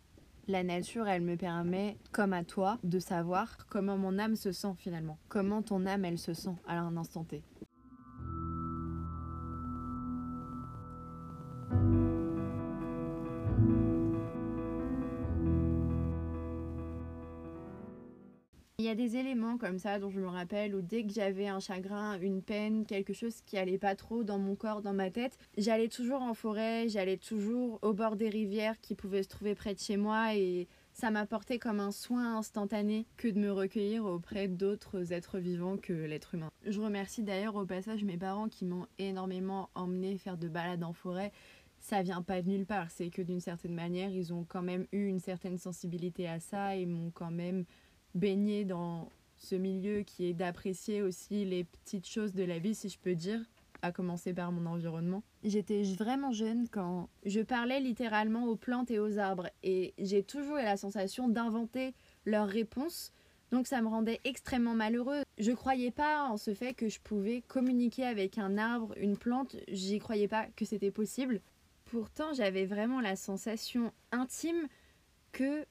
La 0.48 0.64
nature, 0.64 1.08
elle 1.08 1.22
me 1.22 1.36
permet, 1.36 1.98
comme 2.12 2.34
à 2.34 2.44
toi, 2.44 2.80
de 2.84 2.98
savoir 2.98 3.68
comment 3.70 3.98
mon 3.98 4.18
âme 4.18 4.36
se 4.36 4.52
sent 4.52 4.74
finalement. 4.78 5.20
Comment 5.28 5.62
ton 5.62 5.86
âme, 5.86 6.06
elle 6.06 6.18
se 6.18 6.34
sent 6.34 6.56
à 6.68 6.80
un 6.80 6.98
instant 6.98 7.24
T. 7.24 7.44
y 18.90 18.92
a 18.92 18.96
des 18.96 19.18
éléments 19.18 19.58
comme 19.58 19.78
ça 19.78 20.00
dont 20.00 20.10
je 20.10 20.20
me 20.20 20.28
rappelle 20.28 20.74
où 20.74 20.82
dès 20.82 21.04
que 21.04 21.14
j'avais 21.14 21.48
un 21.48 21.60
chagrin, 21.60 22.20
une 22.20 22.42
peine, 22.42 22.86
quelque 22.86 23.14
chose 23.14 23.42
qui 23.46 23.58
allait 23.58 23.78
pas 23.78 23.96
trop 23.96 24.24
dans 24.24 24.40
mon 24.40 24.56
corps, 24.56 24.82
dans 24.82 24.94
ma 24.94 25.12
tête, 25.12 25.38
j'allais 25.58 25.90
toujours 25.90 26.24
en 26.24 26.34
forêt, 26.34 26.90
j'allais 26.90 27.18
toujours 27.18 27.78
au 27.84 27.94
bord 27.94 28.16
des 28.16 28.30
rivières 28.30 28.80
qui 28.82 28.96
pouvaient 28.96 29.22
se 29.22 29.30
trouver 29.30 29.54
près 29.54 29.76
de 29.76 29.80
chez 29.80 29.96
moi 29.96 30.34
et 30.36 30.68
ça 30.92 31.12
m'apportait 31.12 31.60
comme 31.60 31.80
un 31.80 31.92
soin 31.92 32.38
instantané 32.38 33.06
que 33.16 33.28
de 33.28 33.40
me 33.40 33.52
recueillir 33.52 34.06
auprès 34.06 34.48
d'autres 34.48 35.14
êtres 35.14 35.38
vivants 35.38 35.78
que 35.78 35.94
l'être 35.94 36.34
humain. 36.34 36.50
Je 36.66 36.82
remercie 36.82 37.24
d'ailleurs 37.24 37.56
au 37.56 37.66
passage 37.66 38.04
mes 38.04 38.18
parents 38.18 38.50
qui 38.50 38.66
m'ont 38.66 38.88
énormément 38.98 39.70
emmené 39.76 40.18
faire 40.18 40.38
de 40.38 40.48
balades 40.48 40.84
en 40.84 40.94
forêt 40.94 41.32
ça 41.82 42.02
vient 42.02 42.22
pas 42.22 42.42
de 42.42 42.50
nulle 42.50 42.66
part, 42.66 42.92
c'est 42.92 43.10
que 43.10 43.22
d'une 43.22 43.40
certaine 43.40 43.74
manière, 43.74 44.10
ils 44.10 44.34
ont 44.34 44.44
quand 44.44 44.62
même 44.62 44.86
eu 44.92 45.08
une 45.08 45.20
certaine 45.20 45.58
sensibilité 45.58 46.28
à 46.28 46.40
ça 46.40 46.76
et 46.76 46.86
m'ont 46.86 47.10
quand 47.12 47.32
même 47.32 47.64
baigner 48.16 48.66
dans 48.66 49.10
ce 49.38 49.56
milieu 49.56 50.02
qui 50.02 50.26
est 50.26 50.34
d'apprécier 50.34 51.02
aussi 51.02 51.46
les 51.46 51.64
petites 51.64 52.08
choses 52.08 52.34
de 52.34 52.44
la 52.44 52.60
vie, 52.60 52.76
si 52.76 52.90
je 52.90 53.00
peux 53.00 53.16
dire, 53.16 53.40
à 53.82 53.92
commencer 53.92 54.34
par 54.34 54.52
mon 54.52 54.66
environnement. 54.66 55.24
J'étais 55.44 55.84
vraiment 55.84 56.32
jeune 56.32 56.68
quand 56.70 57.10
je 57.26 57.42
parlais 57.42 57.80
littéralement 57.80 58.46
aux 58.46 58.56
plantes 58.56 58.92
et 58.92 59.00
aux 59.00 59.18
arbres 59.18 59.50
et 59.64 59.94
j'ai 59.98 60.24
toujours 60.24 60.58
eu 60.58 60.64
la 60.64 60.78
sensation 60.78 61.30
d'inventer 61.30 61.94
leurs 62.26 62.48
réponses. 62.48 63.14
Donc 63.52 63.68
ça 63.68 63.82
me 63.82 63.88
rendait 63.88 64.20
extrêmement 64.26 64.76
malheureux. 64.76 65.24
Je 65.38 65.52
croyais 65.52 65.92
pas 65.92 66.28
en 66.28 66.38
ce 66.38 66.54
fait 66.54 66.74
que 66.74 66.90
je 66.90 67.00
pouvais 67.00 67.42
communiquer 67.48 68.06
avec 68.06 68.38
un 68.38 68.58
arbre, 68.58 68.94
une 68.98 69.18
plante, 69.18 69.56
j'y 69.70 70.00
croyais 70.00 70.28
pas 70.28 70.48
que 70.56 70.66
c'était 70.66 70.92
possible. 70.92 71.42
Pourtant, 71.86 72.34
j'avais 72.34 72.66
vraiment 72.66 73.02
la 73.02 73.16
sensation 73.16 73.92
intime 74.12 74.68
que 75.32 75.66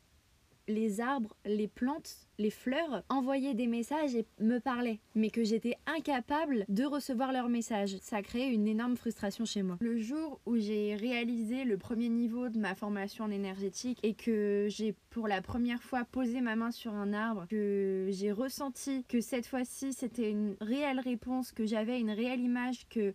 les 0.68 1.00
arbres, 1.00 1.34
les 1.44 1.66
plantes, 1.66 2.28
les 2.38 2.50
fleurs 2.50 3.02
envoyaient 3.08 3.54
des 3.54 3.66
messages 3.66 4.14
et 4.14 4.26
me 4.38 4.58
parlaient, 4.58 5.00
mais 5.14 5.30
que 5.30 5.42
j'étais 5.42 5.76
incapable 5.86 6.64
de 6.68 6.84
recevoir 6.84 7.32
leurs 7.32 7.48
messages. 7.48 7.96
Ça 8.00 8.22
créait 8.22 8.52
une 8.52 8.68
énorme 8.68 8.96
frustration 8.96 9.44
chez 9.44 9.62
moi. 9.62 9.76
Le 9.80 9.98
jour 9.98 10.40
où 10.46 10.56
j'ai 10.56 10.94
réalisé 10.94 11.64
le 11.64 11.78
premier 11.78 12.08
niveau 12.08 12.48
de 12.48 12.58
ma 12.58 12.74
formation 12.74 13.24
en 13.24 13.30
énergétique 13.30 13.98
et 14.02 14.14
que 14.14 14.66
j'ai 14.68 14.94
pour 15.10 15.26
la 15.26 15.42
première 15.42 15.82
fois 15.82 16.04
posé 16.04 16.40
ma 16.40 16.54
main 16.54 16.70
sur 16.70 16.94
un 16.94 17.12
arbre, 17.12 17.46
que 17.48 18.06
j'ai 18.10 18.30
ressenti 18.30 19.04
que 19.08 19.20
cette 19.20 19.46
fois-ci 19.46 19.92
c'était 19.92 20.30
une 20.30 20.54
réelle 20.60 21.00
réponse, 21.00 21.50
que 21.50 21.66
j'avais 21.66 21.98
une 21.98 22.10
réelle 22.10 22.40
image 22.40 22.86
que 22.88 23.14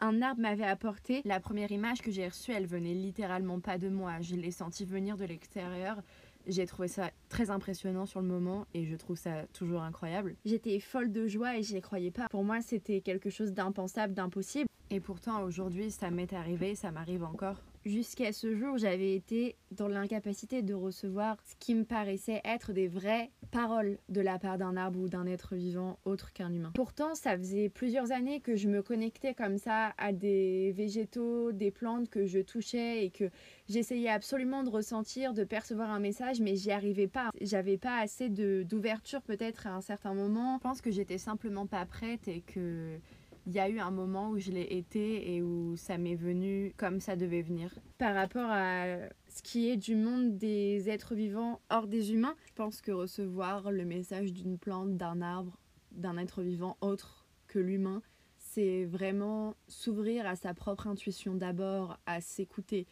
un 0.00 0.22
arbre 0.22 0.40
m'avait 0.40 0.64
apporté. 0.64 1.22
La 1.24 1.38
première 1.38 1.70
image 1.70 2.02
que 2.02 2.10
j'ai 2.10 2.26
reçue, 2.26 2.52
elle 2.52 2.66
venait 2.66 2.94
littéralement 2.94 3.60
pas 3.60 3.78
de 3.78 3.88
moi. 3.88 4.20
Je 4.20 4.34
l'ai 4.34 4.50
senti 4.50 4.84
venir 4.84 5.16
de 5.16 5.24
l'extérieur 5.24 6.02
J'ai 6.46 6.66
trouvé 6.66 6.88
ça 6.88 7.10
très 7.28 7.50
impressionnant 7.50 8.06
sur 8.06 8.20
le 8.20 8.28
moment 8.28 8.66
et 8.74 8.84
je 8.84 8.96
trouve 8.96 9.16
ça 9.16 9.46
toujours 9.52 9.82
incroyable. 9.82 10.36
J'étais 10.44 10.78
folle 10.80 11.12
de 11.12 11.26
joie 11.26 11.56
et 11.56 11.62
j'y 11.62 11.80
croyais 11.80 12.10
pas. 12.10 12.28
Pour 12.28 12.44
moi, 12.44 12.60
c'était 12.60 13.00
quelque 13.00 13.30
chose 13.30 13.52
d'impensable, 13.52 14.14
d'impossible. 14.14 14.68
Et 14.90 15.00
pourtant, 15.00 15.42
aujourd'hui, 15.42 15.90
ça 15.90 16.10
m'est 16.10 16.32
arrivé, 16.32 16.74
ça 16.74 16.90
m'arrive 16.90 17.24
encore. 17.24 17.56
Jusqu'à 17.84 18.32
ce 18.32 18.54
jour, 18.56 18.78
j'avais 18.78 19.14
été 19.14 19.56
dans 19.70 19.88
l'incapacité 19.88 20.62
de 20.62 20.72
recevoir 20.72 21.36
ce 21.44 21.54
qui 21.58 21.74
me 21.74 21.84
paraissait 21.84 22.40
être 22.42 22.72
des 22.72 22.88
vraies 22.88 23.30
paroles 23.50 23.98
de 24.08 24.22
la 24.22 24.38
part 24.38 24.56
d'un 24.56 24.76
arbre 24.78 25.00
ou 25.00 25.08
d'un 25.10 25.26
être 25.26 25.54
vivant 25.54 25.98
autre 26.06 26.32
qu'un 26.32 26.50
humain. 26.50 26.72
Pourtant, 26.74 27.14
ça 27.14 27.36
faisait 27.36 27.68
plusieurs 27.68 28.10
années 28.10 28.40
que 28.40 28.56
je 28.56 28.68
me 28.68 28.82
connectais 28.82 29.34
comme 29.34 29.58
ça 29.58 29.92
à 29.98 30.12
des 30.12 30.72
végétaux, 30.72 31.52
des 31.52 31.70
plantes 31.70 32.08
que 32.08 32.24
je 32.24 32.38
touchais 32.38 33.04
et 33.04 33.10
que 33.10 33.30
j'essayais 33.68 34.08
absolument 34.08 34.62
de 34.62 34.70
ressentir, 34.70 35.34
de 35.34 35.44
percevoir 35.44 35.90
un 35.90 36.00
message, 36.00 36.40
mais 36.40 36.56
j'y 36.56 36.70
arrivais 36.70 37.08
pas. 37.08 37.30
J'avais 37.42 37.76
pas 37.76 37.98
assez 37.98 38.30
d'ouverture 38.30 39.20
peut-être 39.20 39.66
à 39.66 39.74
un 39.74 39.82
certain 39.82 40.14
moment. 40.14 40.56
Je 40.56 40.62
pense 40.62 40.80
que 40.80 40.90
j'étais 40.90 41.18
simplement 41.18 41.66
pas 41.66 41.84
prête 41.84 42.28
et 42.28 42.40
que 42.40 42.98
il 43.46 43.52
y 43.52 43.60
a 43.60 43.68
eu 43.68 43.78
un 43.78 43.90
moment 43.90 44.30
où 44.30 44.38
je 44.38 44.50
l'ai 44.50 44.76
été 44.76 45.34
et 45.34 45.42
où 45.42 45.76
ça 45.76 45.98
m'est 45.98 46.14
venu 46.14 46.72
comme 46.76 47.00
ça 47.00 47.14
devait 47.14 47.42
venir. 47.42 47.74
Par 47.98 48.14
rapport 48.14 48.48
à 48.50 48.98
ce 49.28 49.42
qui 49.42 49.68
est 49.68 49.76
du 49.76 49.96
monde 49.96 50.38
des 50.38 50.88
êtres 50.88 51.14
vivants 51.14 51.60
hors 51.70 51.86
des 51.86 52.12
humains, 52.12 52.36
je 52.46 52.52
pense 52.54 52.80
que 52.80 52.92
recevoir 52.92 53.70
le 53.70 53.84
message 53.84 54.32
d'une 54.32 54.58
plante, 54.58 54.96
d'un 54.96 55.20
arbre, 55.20 55.58
d'un 55.92 56.16
être 56.16 56.42
vivant 56.42 56.76
autre 56.80 57.26
que 57.46 57.58
l'humain, 57.58 58.02
c'est 58.38 58.84
vraiment 58.84 59.54
s'ouvrir 59.68 60.26
à 60.26 60.36
sa 60.36 60.54
propre 60.54 60.86
intuition 60.86 61.34
d'abord, 61.34 61.98
à 62.06 62.20
s'écouter. 62.20 62.86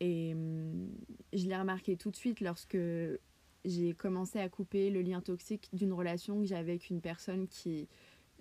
Et 0.00 0.34
hum, 0.34 0.90
je 1.32 1.48
l'ai 1.48 1.56
remarqué 1.56 1.96
tout 1.96 2.10
de 2.10 2.16
suite 2.16 2.40
lorsque 2.40 2.78
j'ai 3.64 3.94
commencé 3.94 4.38
à 4.38 4.48
couper 4.48 4.90
le 4.90 5.02
lien 5.02 5.20
toxique 5.20 5.68
d'une 5.72 5.92
relation 5.92 6.40
que 6.40 6.46
j'avais 6.46 6.72
avec 6.72 6.90
une 6.90 7.00
personne 7.00 7.48
qui 7.48 7.88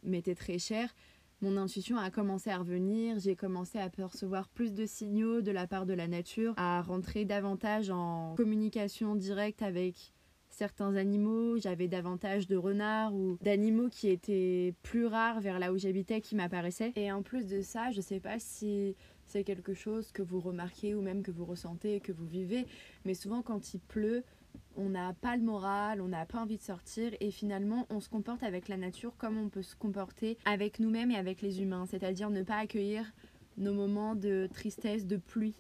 m'était 0.04 0.36
très 0.36 0.60
chère 0.60 0.94
mon 1.42 1.58
intuition 1.58 1.98
a 1.98 2.10
commencé 2.10 2.50
à 2.50 2.58
revenir, 2.58 3.20
j'ai 3.20 3.36
commencé 3.36 3.78
à 3.78 3.90
percevoir 3.90 4.48
plus 4.50 4.74
de 4.74 4.86
signaux 4.86 5.42
de 5.42 5.52
la 5.52 5.68
part 5.68 5.86
de 5.86 5.94
la 5.94 6.08
nature, 6.08 6.54
à 6.58 6.82
rentrer 6.82 7.26
davantage 7.26 7.90
en 7.90 8.36
communication 8.36 9.16
directe 9.16 9.62
avec 9.62 10.14
certains 10.50 10.96
animaux, 10.96 11.58
j'avais 11.58 11.88
davantage 11.88 12.48
de 12.48 12.56
renards 12.56 13.14
ou 13.14 13.38
d'animaux 13.42 13.90
qui 13.90 14.10
étaient 14.10 14.74
plus 14.84 15.06
rares 15.06 15.42
vers 15.42 15.60
là 15.60 15.74
où 15.74 15.78
j'habitais 15.78 16.22
qui 16.22 16.36
m'apparaissaient. 16.36 16.94
Et 16.96 17.12
en 17.12 17.22
plus 17.22 17.46
de 17.46 17.62
ça, 17.62 17.92
je 17.92 18.00
sais 18.00 18.22
pas 18.22 18.40
si 18.40 18.96
c'est 19.26 19.44
quelque 19.44 19.74
chose 19.74 20.12
que 20.12 20.22
vous 20.22 20.40
remarquez 20.40 20.96
ou 20.96 21.02
même 21.02 21.24
que 21.24 21.32
vous 21.32 21.46
ressentez, 21.46 22.00
que 22.00 22.12
vous 22.12 22.26
vivez, 22.26 22.66
mais 23.04 23.14
souvent 23.14 23.42
quand 23.42 23.74
il 23.74 23.80
pleut, 23.80 24.24
on 24.76 24.90
n'a 24.90 25.14
pas 25.14 25.36
le 25.36 25.44
moral, 25.44 26.02
on 26.02 26.08
n'a 26.08 26.26
pas 26.26 26.40
envie 26.40 26.58
de 26.58 26.62
sortir 26.62 27.12
et 27.20 27.32
finalement 27.32 27.86
on 27.90 28.00
se 28.00 28.10
comporte 28.10 28.44
avec 28.44 28.68
la 28.68 28.78
nature 28.78 29.16
comme 29.18 29.38
on 29.38 29.50
peut 29.50 29.62
se 29.62 29.76
comporter 29.76 30.38
avec 30.46 30.80
nous-mêmes 30.80 31.12
et 31.12 31.18
avec 31.18 31.42
les 31.42 31.62
humains, 31.62 31.86
c'est-à-dire 31.86 32.30
ne 32.30 32.44
pas 32.44 32.58
accueillir 32.58 33.06
nos 33.58 33.74
moments 33.74 34.16
de 34.16 34.50
tristesse, 34.54 35.06
de 35.06 35.18
pluie. 35.18 35.56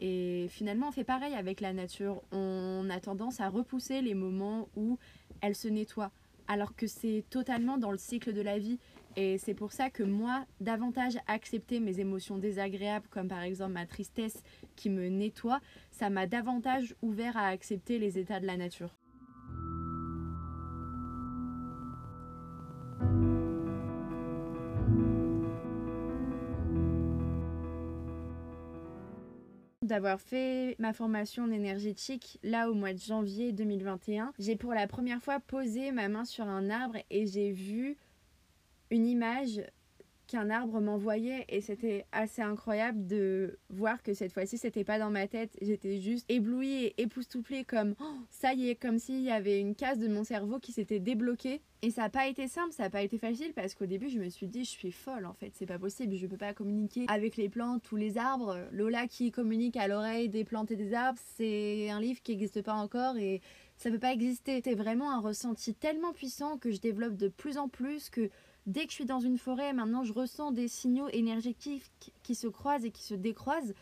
Et 0.00 0.46
finalement 0.48 0.88
on 0.88 0.92
fait 0.92 1.04
pareil 1.04 1.34
avec 1.34 1.60
la 1.60 1.72
nature, 1.72 2.22
on 2.32 2.88
a 2.90 3.00
tendance 3.00 3.40
à 3.40 3.48
repousser 3.48 4.00
les 4.00 4.14
moments 4.14 4.68
où 4.76 4.98
elle 5.40 5.54
se 5.54 5.68
nettoie, 5.68 6.10
alors 6.48 6.74
que 6.74 6.86
c'est 6.86 7.24
totalement 7.30 7.78
dans 7.78 7.90
le 7.90 7.98
cycle 7.98 8.32
de 8.32 8.40
la 8.40 8.58
vie. 8.58 8.78
Et 9.16 9.38
c'est 9.38 9.54
pour 9.54 9.72
ça 9.72 9.90
que 9.90 10.02
moi, 10.02 10.44
davantage 10.60 11.18
accepter 11.26 11.80
mes 11.80 12.00
émotions 12.00 12.38
désagréables, 12.38 13.08
comme 13.08 13.28
par 13.28 13.42
exemple 13.42 13.72
ma 13.72 13.86
tristesse 13.86 14.42
qui 14.76 14.90
me 14.90 15.08
nettoie, 15.08 15.60
ça 15.90 16.10
m'a 16.10 16.26
davantage 16.26 16.94
ouvert 17.02 17.36
à 17.36 17.48
accepter 17.48 17.98
les 17.98 18.18
états 18.18 18.40
de 18.40 18.46
la 18.46 18.56
nature. 18.56 18.94
d'avoir 29.90 30.20
fait 30.20 30.76
ma 30.78 30.92
formation 30.92 31.50
énergétique 31.50 32.38
là 32.44 32.70
au 32.70 32.74
mois 32.74 32.92
de 32.92 33.00
janvier 33.00 33.50
2021, 33.50 34.32
j'ai 34.38 34.54
pour 34.54 34.72
la 34.72 34.86
première 34.86 35.20
fois 35.20 35.40
posé 35.40 35.90
ma 35.90 36.08
main 36.08 36.24
sur 36.24 36.46
un 36.46 36.70
arbre 36.70 36.98
et 37.10 37.26
j'ai 37.26 37.50
vu 37.50 37.96
une 38.90 39.06
image 39.06 39.62
qu'un 40.30 40.48
arbre 40.48 40.80
m'envoyait 40.80 41.44
et 41.48 41.60
c'était 41.60 42.06
assez 42.12 42.40
incroyable 42.40 43.04
de 43.04 43.58
voir 43.68 44.00
que 44.00 44.14
cette 44.14 44.32
fois-ci 44.32 44.58
c'était 44.58 44.84
pas 44.84 44.98
dans 45.00 45.10
ma 45.10 45.26
tête, 45.26 45.56
j'étais 45.60 46.00
juste 46.00 46.24
éblouie 46.28 46.84
et 46.84 47.02
époustouflée 47.02 47.64
comme 47.64 47.96
oh, 48.00 48.04
ça 48.30 48.54
y 48.54 48.70
est, 48.70 48.76
comme 48.76 49.00
s'il 49.00 49.22
y 49.22 49.32
avait 49.32 49.58
une 49.58 49.74
case 49.74 49.98
de 49.98 50.06
mon 50.06 50.22
cerveau 50.22 50.60
qui 50.60 50.70
s'était 50.70 51.00
débloquée. 51.00 51.62
Et 51.82 51.90
ça 51.90 52.02
n'a 52.02 52.10
pas 52.10 52.28
été 52.28 52.46
simple, 52.46 52.72
ça 52.72 52.84
n'a 52.84 52.90
pas 52.90 53.02
été 53.02 53.18
facile 53.18 53.52
parce 53.54 53.74
qu'au 53.74 53.86
début 53.86 54.08
je 54.08 54.20
me 54.20 54.28
suis 54.28 54.46
dit 54.46 54.64
je 54.64 54.70
suis 54.70 54.92
folle 54.92 55.26
en 55.26 55.34
fait, 55.34 55.50
c'est 55.54 55.66
pas 55.66 55.80
possible, 55.80 56.14
je 56.14 56.28
peux 56.28 56.36
pas 56.36 56.54
communiquer 56.54 57.06
avec 57.08 57.36
les 57.36 57.48
plantes 57.48 57.90
ou 57.90 57.96
les 57.96 58.16
arbres. 58.16 58.56
Lola 58.70 59.08
qui 59.08 59.32
communique 59.32 59.76
à 59.76 59.88
l'oreille 59.88 60.28
des 60.28 60.44
plantes 60.44 60.70
et 60.70 60.76
des 60.76 60.94
arbres, 60.94 61.18
c'est 61.36 61.90
un 61.90 61.98
livre 61.98 62.22
qui 62.22 62.32
n'existe 62.32 62.62
pas 62.62 62.74
encore 62.74 63.16
et 63.16 63.40
ça 63.76 63.90
peut 63.90 63.98
pas 63.98 64.12
exister. 64.12 64.56
C'était 64.56 64.74
vraiment 64.74 65.10
un 65.10 65.20
ressenti 65.20 65.74
tellement 65.74 66.12
puissant 66.12 66.56
que 66.56 66.70
je 66.70 66.80
développe 66.80 67.16
de 67.16 67.26
plus 67.26 67.58
en 67.58 67.68
plus 67.68 68.10
que 68.10 68.30
dès 68.66 68.84
que 68.84 68.90
je 68.90 68.96
suis 68.96 69.04
dans 69.04 69.20
une 69.20 69.38
forêt, 69.38 69.72
maintenant 69.72 70.04
je 70.04 70.12
ressens 70.12 70.52
des 70.52 70.68
signaux 70.68 71.08
énergétiques 71.12 72.12
qui 72.22 72.34
se 72.34 72.46
croisent 72.46 72.84
et 72.84 72.90
qui 72.90 73.02
se 73.02 73.14
décroisent 73.14 73.74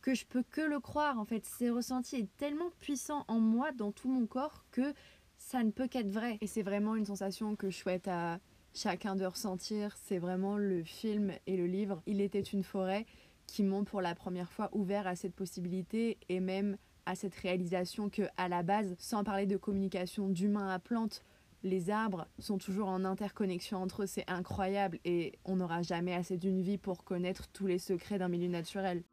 que 0.00 0.14
je 0.14 0.26
peux 0.26 0.42
que 0.42 0.60
le 0.60 0.80
croire 0.80 1.18
en 1.18 1.24
fait. 1.24 1.46
Ce 1.46 1.70
ressenti 1.70 2.16
est 2.16 2.36
tellement 2.36 2.70
puissant 2.80 3.24
en 3.28 3.40
moi, 3.40 3.72
dans 3.72 3.92
tout 3.92 4.08
mon 4.08 4.26
corps, 4.26 4.64
que 4.72 4.92
ça 5.38 5.62
ne 5.62 5.70
peut 5.70 5.88
qu'être 5.88 6.10
vrai. 6.10 6.38
Et 6.40 6.46
c'est 6.46 6.62
vraiment 6.62 6.96
une 6.96 7.06
sensation 7.06 7.56
que 7.56 7.70
je 7.70 7.76
souhaite 7.76 8.08
à 8.08 8.38
chacun 8.74 9.16
de 9.16 9.24
ressentir. 9.24 9.96
C'est 10.02 10.18
vraiment 10.18 10.56
le 10.56 10.82
film 10.82 11.32
et 11.46 11.56
le 11.56 11.66
livre 11.66 12.02
Il 12.06 12.20
était 12.20 12.40
une 12.40 12.64
forêt 12.64 13.06
qui 13.46 13.62
m'ont 13.62 13.84
pour 13.84 14.00
la 14.00 14.14
première 14.14 14.50
fois 14.50 14.70
ouvert 14.72 15.06
à 15.06 15.16
cette 15.16 15.34
possibilité 15.34 16.18
et 16.28 16.40
même 16.40 16.76
à 17.06 17.14
cette 17.14 17.34
réalisation 17.34 18.08
que 18.08 18.22
à 18.36 18.48
la 18.48 18.62
base, 18.62 18.94
sans 18.98 19.24
parler 19.24 19.46
de 19.46 19.56
communication 19.56 20.28
d'humain 20.28 20.68
à 20.68 20.78
plante, 20.78 21.22
les 21.62 21.90
arbres 21.90 22.26
sont 22.38 22.58
toujours 22.58 22.88
en 22.88 23.04
interconnexion 23.04 23.78
entre 23.78 24.02
eux, 24.02 24.06
c'est 24.06 24.28
incroyable 24.28 24.98
et 25.04 25.38
on 25.44 25.56
n'aura 25.56 25.82
jamais 25.82 26.14
assez 26.14 26.36
d'une 26.36 26.60
vie 26.60 26.78
pour 26.78 27.04
connaître 27.04 27.48
tous 27.48 27.66
les 27.66 27.78
secrets 27.78 28.18
d'un 28.18 28.28
milieu 28.28 28.48
naturel. 28.48 29.04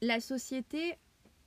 La 0.00 0.20
société 0.20 0.94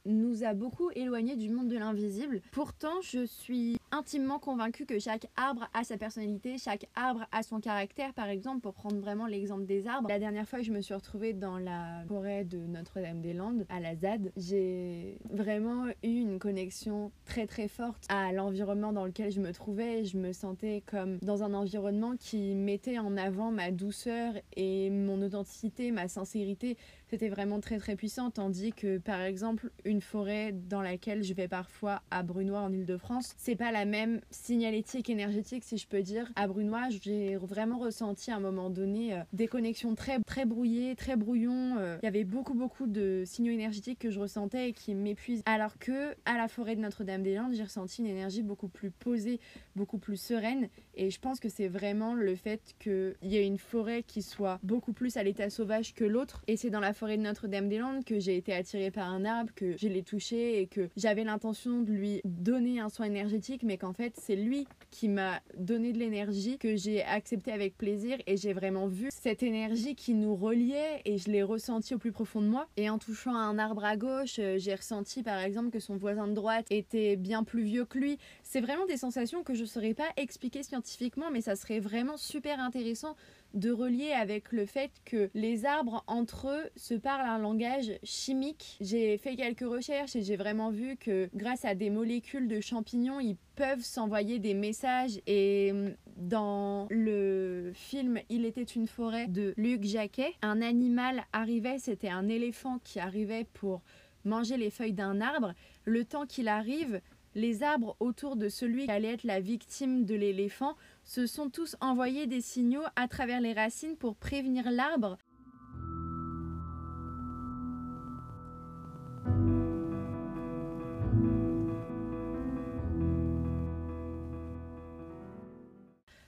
nous 0.06 0.44
a 0.44 0.54
beaucoup 0.54 0.90
éloignés 0.96 1.36
du 1.36 1.50
monde 1.50 1.68
de 1.68 1.78
l'invisible. 1.78 2.42
Pourtant, 2.52 3.02
je 3.02 3.26
suis 3.26 3.78
intimement 3.92 4.40
convaincue 4.40 4.86
que 4.86 5.00
chaque 5.00 5.28
arbre 5.36 5.68
a 5.74 5.84
sa 5.84 5.98
personnalité, 5.98 6.58
chaque 6.58 6.88
arbre 6.96 7.26
a 7.32 7.44
son 7.44 7.60
caractère. 7.60 8.14
Par 8.14 8.28
exemple, 8.28 8.62
pour 8.62 8.74
prendre 8.74 9.00
vraiment 9.00 9.28
l'exemple 9.28 9.66
des 9.66 9.88
arbres, 9.88 10.10
la 10.10 10.20
dernière 10.20 10.48
fois 10.48 10.60
que 10.60 10.66
je 10.66 10.72
me 10.72 10.82
suis 10.82 10.94
retrouvée 10.94 11.34
dans 11.34 11.58
la 11.58 12.04
forêt 12.08 12.46
de 12.46 12.58
Notre-Dame-des-Landes, 12.58 13.66
à 13.70 13.80
la 13.80 13.96
ZAD, 13.96 14.32
j'ai 14.38 15.20
vraiment 15.30 15.88
eu 16.04 16.22
une 16.22 16.40
connexion 16.40 17.12
très 17.26 17.48
très 17.48 17.68
forte 17.68 18.06
à 18.10 18.32
l'environnement 18.32 18.94
dans 18.94 19.06
lequel 19.06 19.32
je 19.32 19.40
me 19.40 19.52
trouvais. 19.52 20.06
Je 20.06 20.18
me 20.18 20.34
sentais 20.34 20.84
comme 20.86 21.18
dans 21.22 21.44
un 21.44 21.54
environnement 21.54 22.16
qui 22.18 22.56
mettait 22.56 23.00
en 23.00 23.18
avant 23.18 23.52
ma 23.52 23.72
douceur 23.72 24.34
et 24.56 24.90
mon 24.90 25.22
authenticité, 25.22 25.92
ma 25.92 26.08
sincérité 26.08 26.78
c'était 27.12 27.28
vraiment 27.28 27.60
très 27.60 27.78
très 27.78 27.98
puissant. 27.98 28.32
Tandis 28.32 28.72
que 28.72 28.98
par 28.98 29.20
exemple, 29.20 29.70
une 29.84 30.00
forêt 30.00 30.54
dans 30.54 30.82
laquelle 30.82 31.24
je 31.24 31.34
vais 31.34 31.50
parfois 31.50 32.02
à 32.10 32.24
Brunois 32.24 32.62
en 32.62 32.72
Ile-de-France, 32.72 33.34
c'est 33.38 33.58
pas 33.58 33.72
la 33.72 33.84
même 33.84 34.22
signalétique 34.30 35.10
énergétique 35.10 35.66
si 35.66 35.78
je 35.78 35.88
peux 35.88 36.02
dire. 36.02 36.32
À 36.38 36.48
Brunois, 36.48 36.88
j'ai 36.90 37.36
vraiment 37.36 37.80
ressenti 37.80 38.32
à 38.32 38.38
un 38.38 38.40
moment 38.40 38.70
donné 38.70 39.14
euh, 39.14 39.24
des 39.34 39.48
connexions 39.48 39.94
très 39.94 40.20
très 40.26 40.46
brouillées, 40.46 40.96
très 40.96 41.18
brouillons. 41.18 41.76
Euh. 41.80 41.98
Il 42.02 42.06
y 42.06 42.08
avait 42.08 42.24
beaucoup 42.24 42.54
beaucoup 42.54 42.88
de 42.88 43.24
signaux 43.26 43.52
énergétiques 43.52 44.00
que 44.00 44.10
je 44.10 44.20
ressentais 44.20 44.70
et 44.70 44.74
qui 44.74 44.96
m'épuisent. 44.96 45.44
Alors 45.46 45.78
que 45.80 46.16
à 46.24 46.38
la 46.38 46.48
forêt 46.48 46.78
de 46.78 46.82
Notre-Dame-des-Landes, 46.82 47.54
j'ai 47.54 47.64
ressenti 47.64 48.02
une 48.02 48.08
énergie 48.08 48.42
beaucoup 48.42 48.70
plus 48.70 48.90
posée, 48.90 49.42
beaucoup 49.76 49.98
plus 49.98 50.16
sereine. 50.16 50.70
Et 51.02 51.10
je 51.10 51.20
pense 51.20 51.40
que 51.40 51.50
c'est 51.50 51.68
vraiment 51.68 52.14
le 52.14 52.36
fait 52.36 52.76
qu'il 52.78 53.16
y 53.24 53.36
ait 53.36 53.44
une 53.48 53.58
forêt 53.58 54.04
qui 54.04 54.22
soit 54.22 54.60
beaucoup 54.62 54.94
plus 54.94 55.18
à 55.18 55.24
l'état 55.24 55.50
sauvage 55.50 55.96
que 55.96 56.06
l'autre. 56.06 56.44
Et 56.46 56.58
c'est 56.58 56.70
dans 56.70 56.80
la 56.80 56.94
forêt 56.94 57.18
de 57.18 57.24
Notre-Dame-des-Landes 57.24 58.06
que 58.06 58.20
j'ai 58.20 58.38
été 58.38 58.54
attirée 58.54 58.92
par 58.92 59.10
un 59.10 59.26
arbre, 59.26 59.50
que 59.56 59.76
je 59.78 59.88
l'ai 59.88 60.04
touché 60.04 60.62
et 60.62 60.68
que 60.68 60.90
j'avais 60.96 61.24
l'intention 61.24 61.82
de 61.82 61.92
lui 61.92 62.22
donner 62.24 62.80
un 62.80 62.90
soin 62.90 63.08
énergétique, 63.08 63.64
mais 63.64 63.80
qu'en 63.80 63.94
fait 63.94 64.14
c'est 64.16 64.36
lui 64.36 64.68
qui 64.92 65.10
m'a 65.10 65.42
donné 65.58 65.92
de 65.92 65.98
l'énergie 65.98 66.60
que 66.60 66.76
j'ai 66.76 67.02
accepté 67.04 67.52
avec 67.52 67.76
plaisir 67.80 68.20
et 68.28 68.38
j'ai 68.38 68.54
vraiment 68.54 68.86
vu 68.86 69.10
cette 69.12 69.42
énergie 69.42 69.96
qui 69.96 70.14
nous 70.14 70.36
reliait 70.36 71.02
et 71.06 71.18
je 71.18 71.32
l'ai 71.32 71.42
ressenti 71.42 71.96
au 71.96 71.98
plus 71.98 72.12
profond 72.12 72.42
de 72.42 72.48
moi. 72.48 72.68
Et 72.78 72.92
en 72.92 73.00
touchant 73.00 73.34
un 73.34 73.58
arbre 73.58 73.86
à 73.86 73.98
gauche, 73.98 74.38
euh, 74.38 74.60
j'ai 74.60 74.76
ressenti 74.76 75.24
par 75.24 75.40
exemple 75.40 75.72
que 75.72 75.80
son 75.80 75.98
voisin 75.98 76.28
de 76.28 76.34
droite 76.34 76.68
était 76.70 77.16
bien 77.16 77.44
plus 77.44 77.64
vieux 77.64 77.86
que 77.86 77.98
lui. 77.98 78.20
C'est 78.52 78.60
vraiment 78.60 78.86
des 78.86 78.98
sensations 78.98 79.44
que 79.44 79.54
je 79.54 79.62
ne 79.62 79.66
saurais 79.66 79.94
pas 79.94 80.10
expliquer 80.18 80.62
scientifiquement 80.62 81.32
mais 81.32 81.40
ça 81.40 81.56
serait 81.56 81.80
vraiment 81.80 82.18
super 82.18 82.60
intéressant 82.60 83.16
de 83.54 83.72
relier 83.72 84.12
avec 84.12 84.52
le 84.52 84.66
fait 84.66 84.92
que 85.06 85.30
les 85.34 85.64
arbres 85.64 86.04
entre 86.06 86.50
eux 86.50 86.70
se 86.76 86.94
parlent 86.94 87.30
un 87.30 87.38
langage 87.38 87.94
chimique. 88.04 88.78
J'ai 88.82 89.18
fait 89.18 89.38
quelques 89.38 89.62
recherches 89.62 90.18
et 90.18 90.22
j'ai 90.22 90.36
vraiment 90.36 90.70
vu 90.70 90.98
que 90.98 91.30
grâce 91.34 91.64
à 91.64 91.76
des 91.76 91.90
molécules 91.90 92.50
de 92.50 92.60
champignons, 92.60 93.22
ils 93.22 93.38
peuvent 93.56 93.86
s'envoyer 93.86 94.38
des 94.38 94.54
messages 94.54 95.22
et 95.28 95.70
hum, 95.72 95.96
dans 96.18 96.88
le 96.90 97.72
film 97.74 98.20
Il 98.28 98.44
était 98.44 98.64
une 98.64 98.88
forêt 98.88 99.28
de 99.28 99.54
Luc 99.56 99.86
Jacquet, 99.86 100.34
un 100.42 100.62
animal 100.62 101.24
arrivait, 101.32 101.80
c'était 101.80 102.10
un 102.10 102.28
éléphant 102.28 102.80
qui 102.84 103.00
arrivait 103.00 103.46
pour 103.54 103.82
manger 104.26 104.58
les 104.58 104.70
feuilles 104.70 104.94
d'un 104.94 105.22
arbre. 105.22 105.54
Le 105.86 106.06
temps 106.06 106.26
qu'il 106.26 106.48
arrive, 106.48 107.02
les 107.36 107.64
arbres 107.64 107.96
autour 108.00 108.36
de 108.36 108.50
celui 108.50 108.86
qui 108.86 108.92
allait 108.92 109.14
être 109.14 109.24
la 109.24 109.40
victime 109.40 110.06
de 110.06 110.16
l'éléphant 110.16 110.76
se 111.04 111.26
sont 111.26 111.50
tous 111.50 111.76
envoyés 111.82 112.28
des 112.28 112.42
signaux 112.42 112.84
à 112.96 113.08
travers 113.08 113.42
les 113.42 113.54
racines 113.54 113.98
pour 113.98 114.16
prévenir 114.16 114.70
l'arbre. 114.70 115.18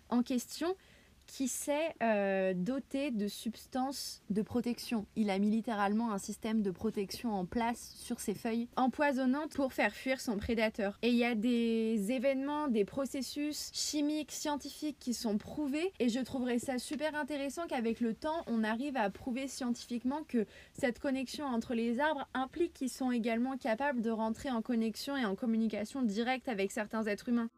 En 0.09 0.21
question, 0.21 0.75
qui 1.33 1.47
s'est 1.47 1.95
euh, 2.03 2.53
doté 2.55 3.09
de 3.09 3.27
substances 3.27 4.21
de 4.29 4.43
protection. 4.43 5.07
Il 5.15 5.31
a 5.31 5.39
mis 5.39 5.49
littéralement 5.49 6.11
un 6.11 6.19
système 6.19 6.61
de 6.61 6.69
protection 6.69 7.33
en 7.33 7.45
place 7.45 7.95
sur 7.97 8.19
ses 8.19 8.35
feuilles 8.35 8.67
empoisonnantes 8.75 9.53
pour 9.55 9.73
faire 9.73 9.95
fuir 9.95 10.21
son 10.21 10.37
prédateur. 10.37 10.99
Et 11.01 11.09
il 11.09 11.15
y 11.15 11.25
a 11.25 11.33
des 11.33 12.11
événements, 12.11 12.67
des 12.67 12.85
processus 12.85 13.71
chimiques, 13.73 14.31
scientifiques 14.31 14.97
qui 14.99 15.15
sont 15.15 15.39
prouvés 15.39 15.91
et 15.99 16.07
je 16.07 16.19
trouverais 16.19 16.59
ça 16.59 16.77
super 16.77 17.15
intéressant 17.15 17.65
qu'avec 17.65 17.99
le 17.99 18.13
temps, 18.13 18.43
on 18.45 18.63
arrive 18.63 18.95
à 18.95 19.09
prouver 19.09 19.47
scientifiquement 19.47 20.21
que 20.27 20.45
cette 20.73 20.99
connexion 20.99 21.47
entre 21.47 21.73
les 21.73 21.99
arbres 21.99 22.27
implique 22.35 22.73
qu'ils 22.73 22.91
sont 22.91 23.11
également 23.11 23.57
capables 23.57 24.03
de 24.03 24.11
rentrer 24.11 24.51
en 24.51 24.61
connexion 24.61 25.17
et 25.17 25.25
en 25.25 25.33
communication 25.33 26.03
directe 26.03 26.47
avec 26.47 26.71
certains 26.71 27.05
êtres 27.05 27.29
humains. 27.29 27.49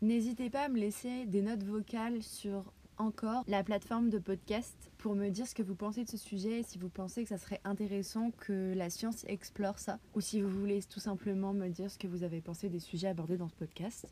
N'hésitez 0.00 0.48
pas 0.48 0.66
à 0.66 0.68
me 0.68 0.78
laisser 0.78 1.26
des 1.26 1.42
notes 1.42 1.64
vocales 1.64 2.22
sur 2.22 2.72
encore 2.98 3.42
la 3.48 3.64
plateforme 3.64 4.10
de 4.10 4.18
podcast 4.18 4.92
pour 4.96 5.16
me 5.16 5.28
dire 5.28 5.46
ce 5.46 5.56
que 5.56 5.62
vous 5.62 5.74
pensez 5.74 6.04
de 6.04 6.08
ce 6.08 6.16
sujet, 6.16 6.62
si 6.62 6.78
vous 6.78 6.88
pensez 6.88 7.24
que 7.24 7.28
ça 7.28 7.38
serait 7.38 7.60
intéressant 7.64 8.30
que 8.30 8.74
la 8.76 8.90
science 8.90 9.24
explore 9.26 9.80
ça, 9.80 9.98
ou 10.14 10.20
si 10.20 10.40
vous 10.40 10.50
voulez 10.50 10.84
tout 10.84 11.00
simplement 11.00 11.52
me 11.52 11.68
dire 11.68 11.90
ce 11.90 11.98
que 11.98 12.06
vous 12.06 12.22
avez 12.22 12.40
pensé 12.40 12.68
des 12.68 12.78
sujets 12.78 13.08
abordés 13.08 13.36
dans 13.36 13.48
ce 13.48 13.56
podcast. 13.56 14.06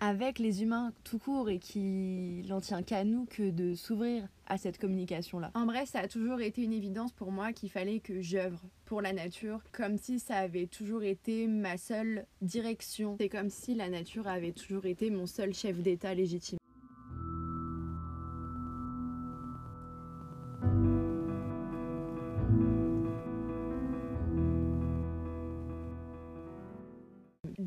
Avec 0.00 0.38
les 0.38 0.62
humains 0.62 0.92
tout 1.04 1.18
court 1.18 1.50
et 1.50 1.58
qu'il 1.58 2.46
n'en 2.48 2.60
tient 2.60 2.82
qu'à 2.82 3.04
nous 3.04 3.26
que 3.26 3.50
de 3.50 3.74
s'ouvrir 3.74 4.26
à 4.46 4.58
cette 4.58 4.78
communication-là. 4.78 5.50
En 5.54 5.66
bref, 5.66 5.90
ça 5.90 6.00
a 6.00 6.08
toujours 6.08 6.40
été 6.40 6.62
une 6.62 6.72
évidence 6.72 7.12
pour 7.12 7.32
moi 7.32 7.52
qu'il 7.52 7.70
fallait 7.70 8.00
que 8.00 8.20
j'œuvre 8.20 8.60
pour 8.84 9.02
la 9.02 9.12
nature, 9.12 9.60
comme 9.72 9.98
si 9.98 10.18
ça 10.18 10.36
avait 10.36 10.66
toujours 10.66 11.02
été 11.02 11.46
ma 11.46 11.76
seule 11.76 12.24
direction. 12.40 13.16
C'est 13.20 13.28
comme 13.28 13.50
si 13.50 13.74
la 13.74 13.88
nature 13.88 14.26
avait 14.26 14.52
toujours 14.52 14.86
été 14.86 15.10
mon 15.10 15.26
seul 15.26 15.52
chef 15.52 15.82
d'État 15.82 16.14
légitime. 16.14 16.57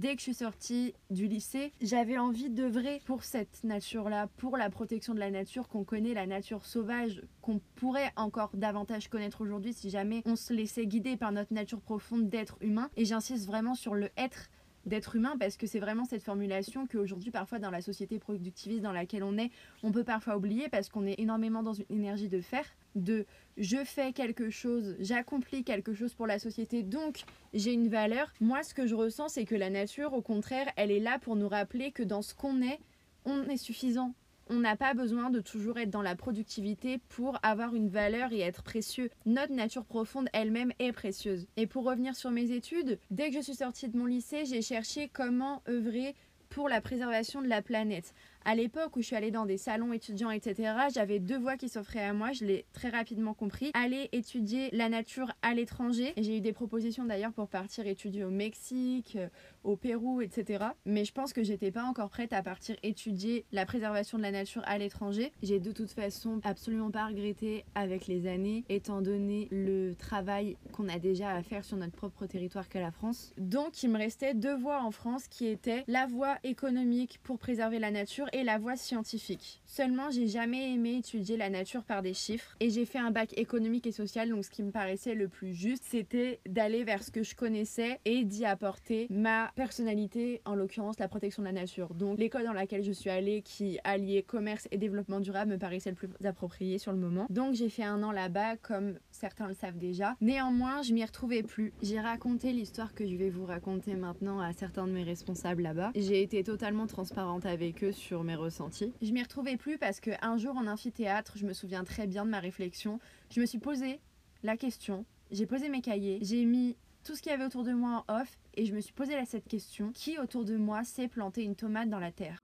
Dès 0.02 0.16
que 0.16 0.18
je 0.18 0.24
suis 0.24 0.34
sortie 0.34 0.96
du 1.12 1.28
lycée, 1.28 1.74
j'avais 1.80 2.18
envie 2.18 2.50
d'œuvrer 2.50 3.02
pour 3.06 3.24
cette 3.24 3.64
nature-là, 3.64 4.28
pour 4.38 4.58
la 4.58 4.72
protection 4.72 5.14
de 5.14 5.20
la 5.20 5.30
nature 5.30 5.68
qu'on 5.68 5.84
connaît, 5.84 6.16
la 6.16 6.26
nature 6.26 6.66
sauvage 6.66 7.22
qu'on 7.42 7.62
pourrait 7.76 8.12
encore 8.16 8.50
davantage 8.56 9.10
connaître 9.10 9.42
aujourd'hui 9.42 9.74
si 9.74 9.92
jamais 9.92 10.24
on 10.26 10.36
se 10.36 10.54
laissait 10.54 10.88
guider 10.88 11.18
par 11.18 11.32
notre 11.32 11.54
nature 11.54 11.82
profonde 11.82 12.30
d'être 12.30 12.58
humain. 12.62 12.90
Et 12.98 13.06
j'insiste 13.06 13.46
vraiment 13.46 13.76
sur 13.76 13.94
le 13.94 14.10
être 14.18 14.50
d'être 14.86 15.16
humain 15.16 15.36
parce 15.40 15.58
que 15.58 15.68
c'est 15.68 15.80
vraiment 15.80 16.06
cette 16.06 16.24
formulation 16.24 16.88
qu'aujourd'hui 16.88 17.32
parfois 17.32 17.60
dans 17.60 17.70
la 17.72 17.82
société 17.82 18.20
productiviste 18.20 18.82
dans 18.82 18.92
laquelle 18.92 19.24
on 19.24 19.38
est, 19.38 19.52
on 19.84 19.92
peut 19.92 20.04
parfois 20.04 20.38
oublier 20.38 20.70
parce 20.70 20.90
qu'on 20.90 21.06
est 21.06 21.20
énormément 21.20 21.64
dans 21.64 21.74
une 21.74 21.86
énergie 21.90 22.30
de 22.30 22.42
faire, 22.42 22.66
de 22.96 23.26
je 23.58 23.84
fais 23.84 24.14
quelque 24.14 24.50
chose, 24.50 24.96
j'accomplis 25.00 25.64
quelque 25.64 25.94
chose 25.94 26.14
pour 26.14 26.28
la 26.28 26.40
société, 26.40 26.84
donc 26.84 27.24
j'ai 27.54 27.74
une 27.74 27.90
valeur. 27.90 28.32
Moi, 28.40 28.64
ce 28.64 28.74
que 28.74 28.88
je 28.88 28.96
ressens, 28.96 29.30
c'est 29.30 29.46
que 29.46 29.56
la 29.56 29.70
nature, 29.70 30.14
au 30.14 30.22
contraire, 30.22 30.68
elle 30.78 30.92
est 30.92 31.00
là 31.00 31.20
pour 31.20 31.36
nous 31.36 31.50
rappeler 31.50 31.92
que 31.92 32.04
dans 32.04 32.22
ce 32.22 32.34
qu'on 32.34 32.62
est, 32.62 32.80
on 33.26 33.44
est 33.44 33.58
suffisant. 33.58 34.14
On 34.54 34.60
n'a 34.60 34.76
pas 34.76 34.94
besoin 34.94 35.30
de 35.30 35.40
toujours 35.40 35.80
être 35.80 35.90
dans 35.90 36.02
la 36.02 36.18
productivité 36.18 37.00
pour 37.08 37.40
avoir 37.42 37.74
une 37.74 37.88
valeur 37.88 38.34
et 38.34 38.42
être 38.42 38.64
précieux. 38.64 39.10
Notre 39.26 39.54
nature 39.54 39.86
profonde 39.86 40.28
elle-même 40.34 40.74
est 40.78 40.92
précieuse. 40.92 41.48
Et 41.56 41.68
pour 41.68 41.86
revenir 41.86 42.18
sur 42.18 42.32
mes 42.32 42.52
études, 42.52 43.00
dès 43.12 43.30
que 43.30 43.36
je 43.38 43.42
suis 43.42 43.56
sortie 43.56 43.88
de 43.88 43.98
mon 43.98 44.08
lycée, 44.08 44.44
j'ai 44.44 44.62
cherché 44.62 45.10
comment 45.14 45.64
œuvrer 45.70 46.16
pour 46.52 46.68
la 46.68 46.82
préservation 46.82 47.42
de 47.42 47.48
la 47.48 47.62
planète. 47.62 48.14
À 48.44 48.56
l'époque 48.56 48.96
où 48.96 49.02
je 49.02 49.08
suis 49.08 49.16
allée 49.16 49.32
dans 49.32 49.46
des 49.46 49.58
salons 49.58 49.94
étudiants, 49.94 50.32
etc., 50.32 50.74
j'avais 50.94 51.20
deux 51.20 51.38
voies 51.38 51.58
qui 51.58 51.70
s'offraient 51.70 52.04
à 52.04 52.12
moi, 52.12 52.32
je 52.34 52.44
l'ai 52.44 52.66
très 52.74 52.90
rapidement 52.90 53.34
compris. 53.34 53.72
Aller 53.74 54.10
étudier 54.12 54.70
la 54.74 54.90
nature 54.90 55.32
à 55.44 55.54
l'étranger. 55.54 56.14
J'ai 56.18 56.38
eu 56.38 56.42
des 56.42 56.52
propositions 56.52 57.06
d'ailleurs 57.06 57.34
pour 57.34 57.48
partir 57.48 57.88
étudier 57.88 58.24
au 58.24 58.32
Mexique, 58.32 59.18
au 59.64 59.76
Pérou, 59.76 60.22
etc. 60.22 60.66
Mais 60.86 61.06
je 61.06 61.14
pense 61.14 61.34
que 61.34 61.44
j'étais 61.44 61.72
pas 61.72 61.84
encore 61.84 62.10
prête 62.10 62.34
à 62.34 62.42
partir 62.42 62.76
étudier 62.84 63.46
la 63.52 63.66
préservation 63.66 64.18
de 64.18 64.24
la 64.24 64.32
nature 64.32 64.62
à 64.66 64.78
l'étranger. 64.78 65.32
J'ai 65.44 65.60
de 65.60 65.72
toute 65.72 65.92
façon 65.92 66.40
absolument 66.44 66.92
pas 66.92 67.08
regretté 67.08 67.66
avec 67.76 68.08
les 68.08 68.28
années, 68.28 68.64
étant 68.70 69.02
donné 69.02 69.48
le 69.52 69.94
travail 69.96 70.58
qu'on 70.72 70.90
a 70.90 71.00
déjà 71.00 71.32
à 71.32 71.44
faire 71.44 71.66
sur 71.66 71.78
notre 71.78 71.96
propre 71.96 72.26
territoire 72.26 72.70
qu'est 72.70 72.82
la 72.82 72.92
France. 72.92 73.34
Donc 73.38 73.84
il 73.84 73.90
me 73.90 73.98
restait 73.98 74.34
deux 74.34 74.56
voies 74.56 74.82
en 74.82 74.92
France 74.92 75.28
qui 75.28 75.48
étaient 75.48 75.84
la 75.88 76.08
voie 76.08 76.38
économique 76.44 77.20
pour 77.24 77.40
préserver 77.40 77.80
la 77.80 77.92
nature 77.92 78.28
et 78.34 78.44
la 78.44 78.58
voie 78.58 78.76
scientifique. 78.76 79.62
Seulement, 79.66 80.10
j'ai 80.10 80.28
jamais 80.28 80.74
aimé 80.74 80.98
étudier 80.98 81.38
la 81.38 81.50
nature 81.50 81.84
par 81.84 82.02
des 82.02 82.14
chiffres 82.14 82.56
et 82.60 82.70
j'ai 82.70 82.86
fait 82.86 83.00
un 83.00 83.12
bac 83.12 83.38
économique 83.38 83.88
et 83.88 83.92
social, 83.92 84.30
donc 84.30 84.46
ce 84.46 84.50
qui 84.50 84.64
me 84.64 84.72
paraissait 84.72 85.16
le 85.16 85.28
plus 85.28 85.54
juste, 85.54 85.84
c'était 85.88 86.40
d'aller 86.48 86.84
vers 86.84 87.04
ce 87.04 87.12
que 87.12 87.24
je 87.24 87.36
connaissais 87.36 88.00
et 88.06 88.24
d'y 88.24 88.46
apporter 88.46 89.08
ma 89.10 89.51
personnalité, 89.56 90.42
en 90.46 90.56
l'occurrence 90.56 91.00
la 91.00 91.08
protection 91.08 91.42
de 91.42 91.48
la 91.48 91.54
nature. 91.54 91.94
Donc 91.94 92.18
l'école 92.18 92.44
dans 92.44 92.54
laquelle 92.54 92.84
je 92.84 92.92
suis 92.92 93.10
allée, 93.10 93.42
qui 93.42 93.80
alliait 93.84 94.24
commerce 94.24 94.68
et 94.72 94.78
développement 94.78 95.20
durable, 95.20 95.52
me 95.52 95.58
paraissait 95.58 95.90
le 95.90 95.96
plus 95.96 96.10
approprié 96.24 96.78
sur 96.78 96.92
le 96.92 96.98
moment. 96.98 97.26
Donc 97.30 97.54
j'ai 97.54 97.70
fait 97.70 97.84
un 97.84 98.04
an 98.04 98.12
là-bas, 98.12 98.58
comme 98.58 98.96
certains 99.12 99.48
le 99.48 99.54
savent 99.54 99.78
déjà. 99.78 100.16
Néanmoins, 100.22 100.82
je 100.82 100.94
m'y 100.94 101.04
retrouvais 101.04 101.44
plus. 101.44 101.74
J'ai 101.82 102.00
raconté 102.00 102.54
l'histoire 102.54 102.94
que 102.94 103.08
je 103.08 103.16
vais 103.16 103.30
vous 103.30 103.46
raconter 103.46 103.96
maintenant 103.96 104.40
à 104.40 104.54
certains 104.54 104.88
de 104.88 104.92
mes 104.92 105.04
responsables 105.04 105.62
là-bas. 105.62 105.92
J'ai 105.96 106.22
été 106.22 106.44
totalement 106.44 106.88
transparente 106.88 107.46
avec 107.46 107.84
eux 107.84 107.92
sur 107.92 108.24
mes 108.24 108.36
ressentis. 108.36 108.94
Je 109.02 109.12
m'y 109.12 109.22
retrouvais 109.22 109.58
plus 109.58 109.78
parce 109.78 110.00
qu'un 110.00 110.38
jour 110.38 110.56
en 110.58 110.68
amphithéâtre, 110.68 111.34
je 111.38 111.46
me 111.46 111.54
souviens 111.54 111.84
très 111.84 112.08
bien 112.08 112.26
de 112.26 112.30
ma 112.30 112.40
réflexion. 112.40 113.00
Je 113.30 113.40
me 113.40 113.46
suis 113.46 113.60
posé 113.60 114.00
la 114.44 114.58
question, 114.58 115.06
j'ai 115.30 115.46
posé 115.46 115.70
mes 115.70 115.82
cahiers, 115.82 116.20
j'ai 116.22 116.46
mis 116.46 116.76
tout 117.04 117.16
ce 117.16 117.22
qu'il 117.22 117.32
y 117.32 117.36
avait 117.36 117.46
autour 117.46 117.64
de 117.64 117.74
moi 117.74 118.06
en 118.08 118.22
off 118.22 118.38
et 118.54 118.66
je 118.66 118.76
me 118.76 118.82
suis 118.82 118.94
posé 118.94 119.14
cette 119.26 119.48
question 119.48 119.92
qui 119.92 120.18
autour 120.18 120.46
de 120.46 120.58
moi 120.58 120.84
sait 120.84 121.08
planter 121.08 121.44
une 121.44 121.56
tomate 121.56 121.90
dans 121.90 122.00
la 122.00 122.12
terre? 122.12 122.44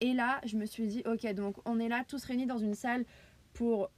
Et 0.00 0.12
là, 0.12 0.40
je 0.44 0.56
me 0.56 0.66
suis 0.66 0.86
dit, 0.86 1.02
ok, 1.06 1.26
donc 1.34 1.56
on 1.64 1.80
est 1.80 1.88
là 1.88 2.04
tous 2.06 2.22
réunis 2.24 2.46
dans 2.46 2.58
une 2.58 2.74
salle 2.74 3.04
pour 3.54 3.90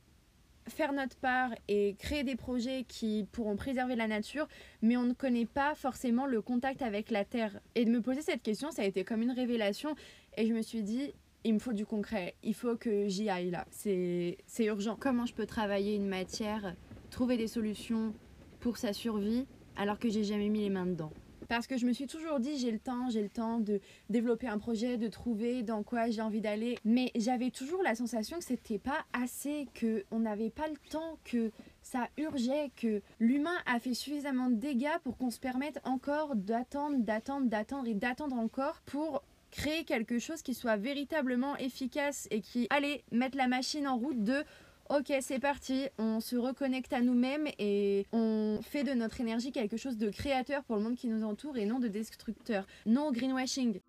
faire 0.68 0.92
notre 0.92 1.16
part 1.16 1.50
et 1.68 1.94
créer 1.98 2.24
des 2.24 2.37
projets 2.37 2.85
qui 2.87 3.26
pourront 3.33 3.57
préserver 3.57 3.96
la 3.96 4.07
nature, 4.07 4.48
mais 4.83 4.96
on 4.96 5.04
ne 5.04 5.12
connaît 5.12 5.46
pas 5.46 5.74
forcément 5.74 6.26
le 6.26 6.42
contact 6.42 6.83
avec 6.83 7.11
la 7.11 7.24
terre. 7.24 7.61
Et 7.74 7.85
de 7.85 7.90
me 7.90 8.00
poser 8.00 8.22
cette 8.22 8.42
question, 8.42 8.70
ça 8.70 8.83
a 8.83 8.85
été 8.85 9.04
comme 9.04 9.22
une 9.22 9.33
révélation. 9.33 9.94
Et 10.37 10.46
je 10.46 10.52
me 10.52 10.62
suis 10.62 10.83
dit, 10.83 11.12
il 11.44 11.54
me 11.54 11.59
faut 11.59 11.72
du 11.72 11.87
concret, 11.87 12.35
il 12.42 12.54
faut 12.54 12.76
que 12.76 13.09
j'y 13.09 13.31
aille 13.31 13.50
là, 13.50 13.66
c'est 13.70 14.37
urgent. 14.61 14.96
Comment 14.98 15.26
je 15.26 15.35
peux 15.35 15.46
travailler 15.46 15.94
une 15.94 16.09
matière, 16.09 16.74
trouver 17.11 17.37
des 17.37 17.46
solutions 17.46 18.12
pour 18.61 18.76
sa 18.76 18.92
survie 18.92 19.46
alors 19.76 19.98
que 19.98 20.09
j'ai 20.09 20.24
jamais 20.24 20.48
mis 20.48 20.61
les 20.61 20.70
mains 20.70 20.87
dedans? 20.87 21.12
Parce 21.48 21.66
que 21.66 21.76
je 21.76 21.87
me 21.87 21.92
suis 21.92 22.06
toujours 22.06 22.40
dit 22.40 22.58
j'ai 22.58 22.70
le 22.70 22.78
temps, 22.78 23.08
j'ai 23.11 23.22
le 23.22 23.28
temps 23.28 23.58
de 23.58 23.80
développer 24.11 24.46
un 24.46 24.58
projet, 24.58 24.96
de 24.96 25.08
trouver 25.08 25.62
dans 25.62 25.82
quoi 25.82 26.11
j'ai 26.11 26.22
envie 26.22 26.40
d'aller. 26.40 26.78
Mais 26.84 27.11
j'avais 27.16 27.50
toujours 27.50 27.82
la 27.82 27.94
sensation 27.94 28.38
que 28.38 28.44
c'était 28.44 28.78
pas 28.78 29.04
assez, 29.12 29.66
que 29.74 30.04
on 30.11 30.20
n'avait 30.20 30.50
pas 30.50 30.68
le 30.68 30.76
temps, 30.90 31.18
que 31.24 31.50
ça 31.82 32.08
urgeait, 32.18 32.70
que 32.76 33.00
l'humain 33.18 33.56
a 33.66 33.80
fait 33.80 33.94
suffisamment 33.94 34.50
de 34.50 34.56
dégâts 34.56 34.98
pour 35.02 35.16
qu'on 35.16 35.30
se 35.30 35.40
permette 35.40 35.80
encore 35.84 36.37
d'attendre, 36.37 36.98
d'attendre, 36.98 37.48
d'attendre 37.48 37.88
et 37.88 37.94
d'attendre 37.94 38.37
encore 38.37 38.80
pour 38.84 39.22
créer 39.50 39.84
quelque 39.84 40.18
chose 40.18 40.42
qui 40.42 40.52
soit 40.52 40.76
véritablement 40.76 41.56
efficace 41.56 42.28
et 42.30 42.42
qui 42.42 42.66
allez 42.70 43.02
mettre 43.11 43.38
la 43.38 43.48
machine 43.48 43.88
en 43.88 43.96
route 43.96 44.22
de 44.22 44.44
Ok, 44.90 45.12
c'est 45.20 45.38
parti, 45.38 45.87
on 45.98 46.18
se 46.18 46.35
reconnecte 46.35 46.94
à 46.94 47.03
nous-mêmes 47.03 47.46
et 47.59 48.07
on 48.11 48.61
fait 48.62 48.85
de 48.85 48.94
notre 48.94 49.20
énergie 49.20 49.53
quelque 49.53 49.77
chose 49.77 49.98
de 49.98 50.09
créateur 50.09 50.64
pour 50.64 50.77
le 50.77 50.83
monde 50.83 50.94
qui 50.94 51.09
nous 51.09 51.24
entoure 51.24 51.59
et 51.59 51.66
non 51.66 51.79
de 51.79 51.88
destructeur. 51.88 52.66
Non 52.87 53.09
au 53.09 53.12
greenwashing. 53.12 53.81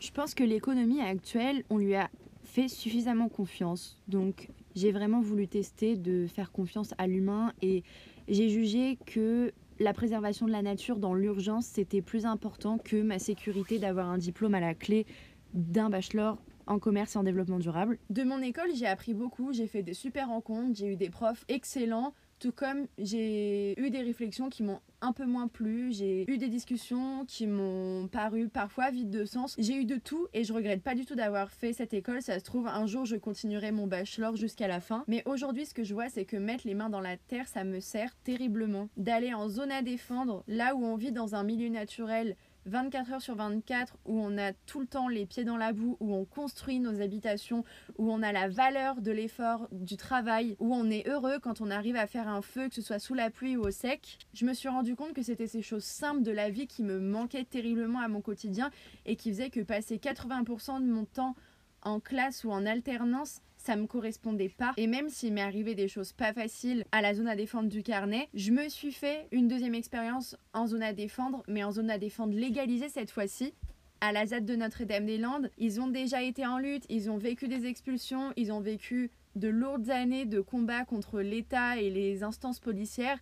Je 0.00 0.10
pense 0.12 0.34
que 0.34 0.44
l'économie 0.44 1.00
actuelle, 1.00 1.64
on 1.70 1.78
lui 1.78 1.96
a 1.96 2.08
fait 2.44 2.68
suffisamment 2.68 3.28
confiance. 3.28 4.00
Donc 4.06 4.48
j'ai 4.76 4.92
vraiment 4.92 5.20
voulu 5.20 5.48
tester 5.48 5.96
de 5.96 6.28
faire 6.28 6.52
confiance 6.52 6.94
à 6.98 7.08
l'humain 7.08 7.52
et 7.62 7.82
j'ai 8.28 8.48
jugé 8.48 8.96
que 9.06 9.52
la 9.82 9.92
préservation 9.92 10.46
de 10.46 10.52
la 10.52 10.62
nature 10.62 10.96
dans 10.98 11.14
l'urgence, 11.14 11.66
c'était 11.66 12.02
plus 12.02 12.24
important 12.24 12.78
que 12.78 13.02
ma 13.02 13.18
sécurité 13.18 13.78
d'avoir 13.78 14.08
un 14.08 14.18
diplôme 14.18 14.54
à 14.54 14.60
la 14.60 14.74
clé 14.74 15.06
d'un 15.54 15.90
bachelor 15.90 16.38
en 16.66 16.78
commerce 16.78 17.16
et 17.16 17.18
en 17.18 17.24
développement 17.24 17.58
durable. 17.58 17.98
De 18.08 18.22
mon 18.22 18.40
école, 18.40 18.70
j'ai 18.74 18.86
appris 18.86 19.14
beaucoup, 19.14 19.52
j'ai 19.52 19.66
fait 19.66 19.82
des 19.82 19.94
super 19.94 20.28
rencontres, 20.28 20.76
j'ai 20.78 20.86
eu 20.86 20.96
des 20.96 21.10
profs 21.10 21.44
excellents, 21.48 22.14
tout 22.42 22.50
comme 22.50 22.88
j'ai 22.98 23.80
eu 23.80 23.90
des 23.90 24.00
réflexions 24.00 24.48
qui 24.48 24.64
m'ont 24.64 24.80
un 25.00 25.12
peu 25.12 25.26
moins 25.26 25.46
plu, 25.46 25.92
j'ai 25.92 26.28
eu 26.28 26.38
des 26.38 26.48
discussions 26.48 27.24
qui 27.24 27.46
m'ont 27.46 28.08
paru 28.08 28.48
parfois 28.48 28.90
vides 28.90 29.10
de 29.10 29.24
sens. 29.24 29.54
J'ai 29.58 29.74
eu 29.74 29.84
de 29.84 29.94
tout 29.94 30.26
et 30.34 30.42
je 30.42 30.52
regrette 30.52 30.82
pas 30.82 30.96
du 30.96 31.04
tout 31.04 31.14
d'avoir 31.14 31.52
fait 31.52 31.72
cette 31.72 31.94
école. 31.94 32.20
Ça 32.20 32.40
se 32.40 32.44
trouve, 32.44 32.66
un 32.66 32.86
jour 32.86 33.04
je 33.04 33.14
continuerai 33.14 33.70
mon 33.70 33.86
bachelor 33.86 34.34
jusqu'à 34.34 34.66
la 34.66 34.80
fin. 34.80 35.04
Mais 35.06 35.22
aujourd'hui, 35.24 35.66
ce 35.66 35.74
que 35.74 35.84
je 35.84 35.94
vois, 35.94 36.08
c'est 36.08 36.24
que 36.24 36.36
mettre 36.36 36.66
les 36.66 36.74
mains 36.74 36.90
dans 36.90 37.00
la 37.00 37.16
terre, 37.16 37.46
ça 37.46 37.62
me 37.62 37.78
sert 37.78 38.12
terriblement. 38.24 38.88
D'aller 38.96 39.32
en 39.34 39.48
zone 39.48 39.70
à 39.70 39.82
défendre, 39.82 40.42
là 40.48 40.74
où 40.74 40.84
on 40.84 40.96
vit 40.96 41.12
dans 41.12 41.36
un 41.36 41.44
milieu 41.44 41.68
naturel 41.68 42.36
24 42.66 43.12
heures 43.12 43.22
sur 43.22 43.34
24 43.34 43.96
où 44.04 44.20
on 44.20 44.38
a 44.38 44.52
tout 44.52 44.80
le 44.80 44.86
temps 44.86 45.08
les 45.08 45.26
pieds 45.26 45.44
dans 45.44 45.56
la 45.56 45.72
boue, 45.72 45.96
où 46.00 46.14
on 46.14 46.24
construit 46.24 46.80
nos 46.80 47.00
habitations, 47.00 47.64
où 47.98 48.12
on 48.12 48.22
a 48.22 48.32
la 48.32 48.48
valeur 48.48 49.00
de 49.00 49.10
l'effort, 49.10 49.68
du 49.72 49.96
travail, 49.96 50.56
où 50.60 50.74
on 50.74 50.90
est 50.90 51.08
heureux 51.08 51.38
quand 51.40 51.60
on 51.60 51.70
arrive 51.70 51.96
à 51.96 52.06
faire 52.06 52.28
un 52.28 52.42
feu, 52.42 52.68
que 52.68 52.74
ce 52.74 52.82
soit 52.82 52.98
sous 52.98 53.14
la 53.14 53.30
pluie 53.30 53.56
ou 53.56 53.62
au 53.62 53.70
sec. 53.70 54.18
Je 54.34 54.46
me 54.46 54.54
suis 54.54 54.68
rendu 54.68 54.94
compte 54.94 55.12
que 55.12 55.22
c'était 55.22 55.46
ces 55.46 55.62
choses 55.62 55.84
simples 55.84 56.22
de 56.22 56.32
la 56.32 56.50
vie 56.50 56.66
qui 56.66 56.82
me 56.82 57.00
manquaient 57.00 57.44
terriblement 57.44 58.00
à 58.00 58.08
mon 58.08 58.20
quotidien 58.20 58.70
et 59.06 59.16
qui 59.16 59.30
faisaient 59.30 59.50
que 59.50 59.60
passer 59.60 59.96
80% 59.96 60.80
de 60.80 60.86
mon 60.86 61.04
temps 61.04 61.34
en 61.82 62.00
classe 62.00 62.44
ou 62.44 62.50
en 62.50 62.64
alternance, 62.64 63.40
ça 63.62 63.76
me 63.76 63.86
correspondait 63.86 64.48
pas. 64.48 64.72
Et 64.76 64.86
même 64.86 65.08
s'il 65.08 65.32
m'est 65.32 65.40
arrivé 65.42 65.74
des 65.74 65.88
choses 65.88 66.12
pas 66.12 66.32
faciles 66.32 66.84
à 66.90 67.00
la 67.00 67.14
zone 67.14 67.28
à 67.28 67.36
défendre 67.36 67.68
du 67.68 67.82
carnet, 67.82 68.28
je 68.34 68.50
me 68.50 68.68
suis 68.68 68.92
fait 68.92 69.28
une 69.30 69.48
deuxième 69.48 69.74
expérience 69.74 70.36
en 70.52 70.66
zone 70.66 70.82
à 70.82 70.92
défendre, 70.92 71.42
mais 71.46 71.62
en 71.62 71.70
zone 71.70 71.90
à 71.90 71.98
défendre 71.98 72.34
légalisée 72.34 72.88
cette 72.88 73.10
fois-ci. 73.10 73.54
À 74.00 74.10
la 74.10 74.26
ZAD 74.26 74.44
de 74.44 74.56
Notre-Dame-des-Landes, 74.56 75.50
ils 75.58 75.80
ont 75.80 75.86
déjà 75.86 76.22
été 76.22 76.44
en 76.44 76.58
lutte, 76.58 76.84
ils 76.88 77.08
ont 77.08 77.18
vécu 77.18 77.46
des 77.46 77.66
expulsions, 77.66 78.32
ils 78.36 78.50
ont 78.50 78.60
vécu 78.60 79.12
de 79.36 79.48
lourdes 79.48 79.90
années 79.90 80.24
de 80.24 80.40
combat 80.40 80.84
contre 80.84 81.20
l'État 81.20 81.76
et 81.76 81.88
les 81.88 82.24
instances 82.24 82.58
policières. 82.58 83.18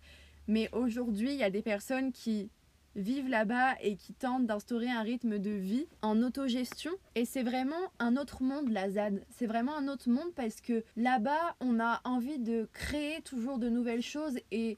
Mais 0.47 0.69
aujourd'hui, 0.71 1.33
il 1.33 1.37
y 1.37 1.43
a 1.43 1.51
des 1.51 1.61
personnes 1.61 2.11
qui 2.11 2.49
vivent 2.95 3.29
là-bas 3.29 3.75
et 3.81 3.95
qui 3.95 4.13
tentent 4.13 4.45
d'instaurer 4.45 4.89
un 4.89 5.01
rythme 5.01 5.39
de 5.39 5.51
vie 5.51 5.87
en 6.01 6.21
autogestion. 6.21 6.91
Et 7.15 7.25
c'est 7.25 7.43
vraiment 7.43 7.91
un 7.99 8.17
autre 8.17 8.43
monde, 8.43 8.69
la 8.69 8.89
ZAD. 8.89 9.21
C'est 9.29 9.47
vraiment 9.47 9.75
un 9.77 9.87
autre 9.87 10.09
monde 10.09 10.33
parce 10.35 10.61
que 10.61 10.83
là-bas, 10.95 11.55
on 11.59 11.79
a 11.79 12.01
envie 12.03 12.39
de 12.39 12.67
créer 12.73 13.21
toujours 13.21 13.57
de 13.57 13.69
nouvelles 13.69 14.01
choses 14.01 14.37
et 14.51 14.77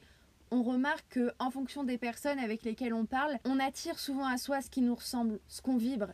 on 0.50 0.62
remarque 0.62 1.18
qu'en 1.18 1.50
fonction 1.50 1.84
des 1.84 1.98
personnes 1.98 2.38
avec 2.38 2.62
lesquelles 2.62 2.94
on 2.94 3.06
parle, 3.06 3.38
on 3.44 3.58
attire 3.58 3.98
souvent 3.98 4.26
à 4.26 4.36
soi 4.36 4.62
ce 4.62 4.70
qui 4.70 4.82
nous 4.82 4.94
ressemble, 4.94 5.40
ce 5.48 5.60
qu'on 5.60 5.76
vibre. 5.76 6.08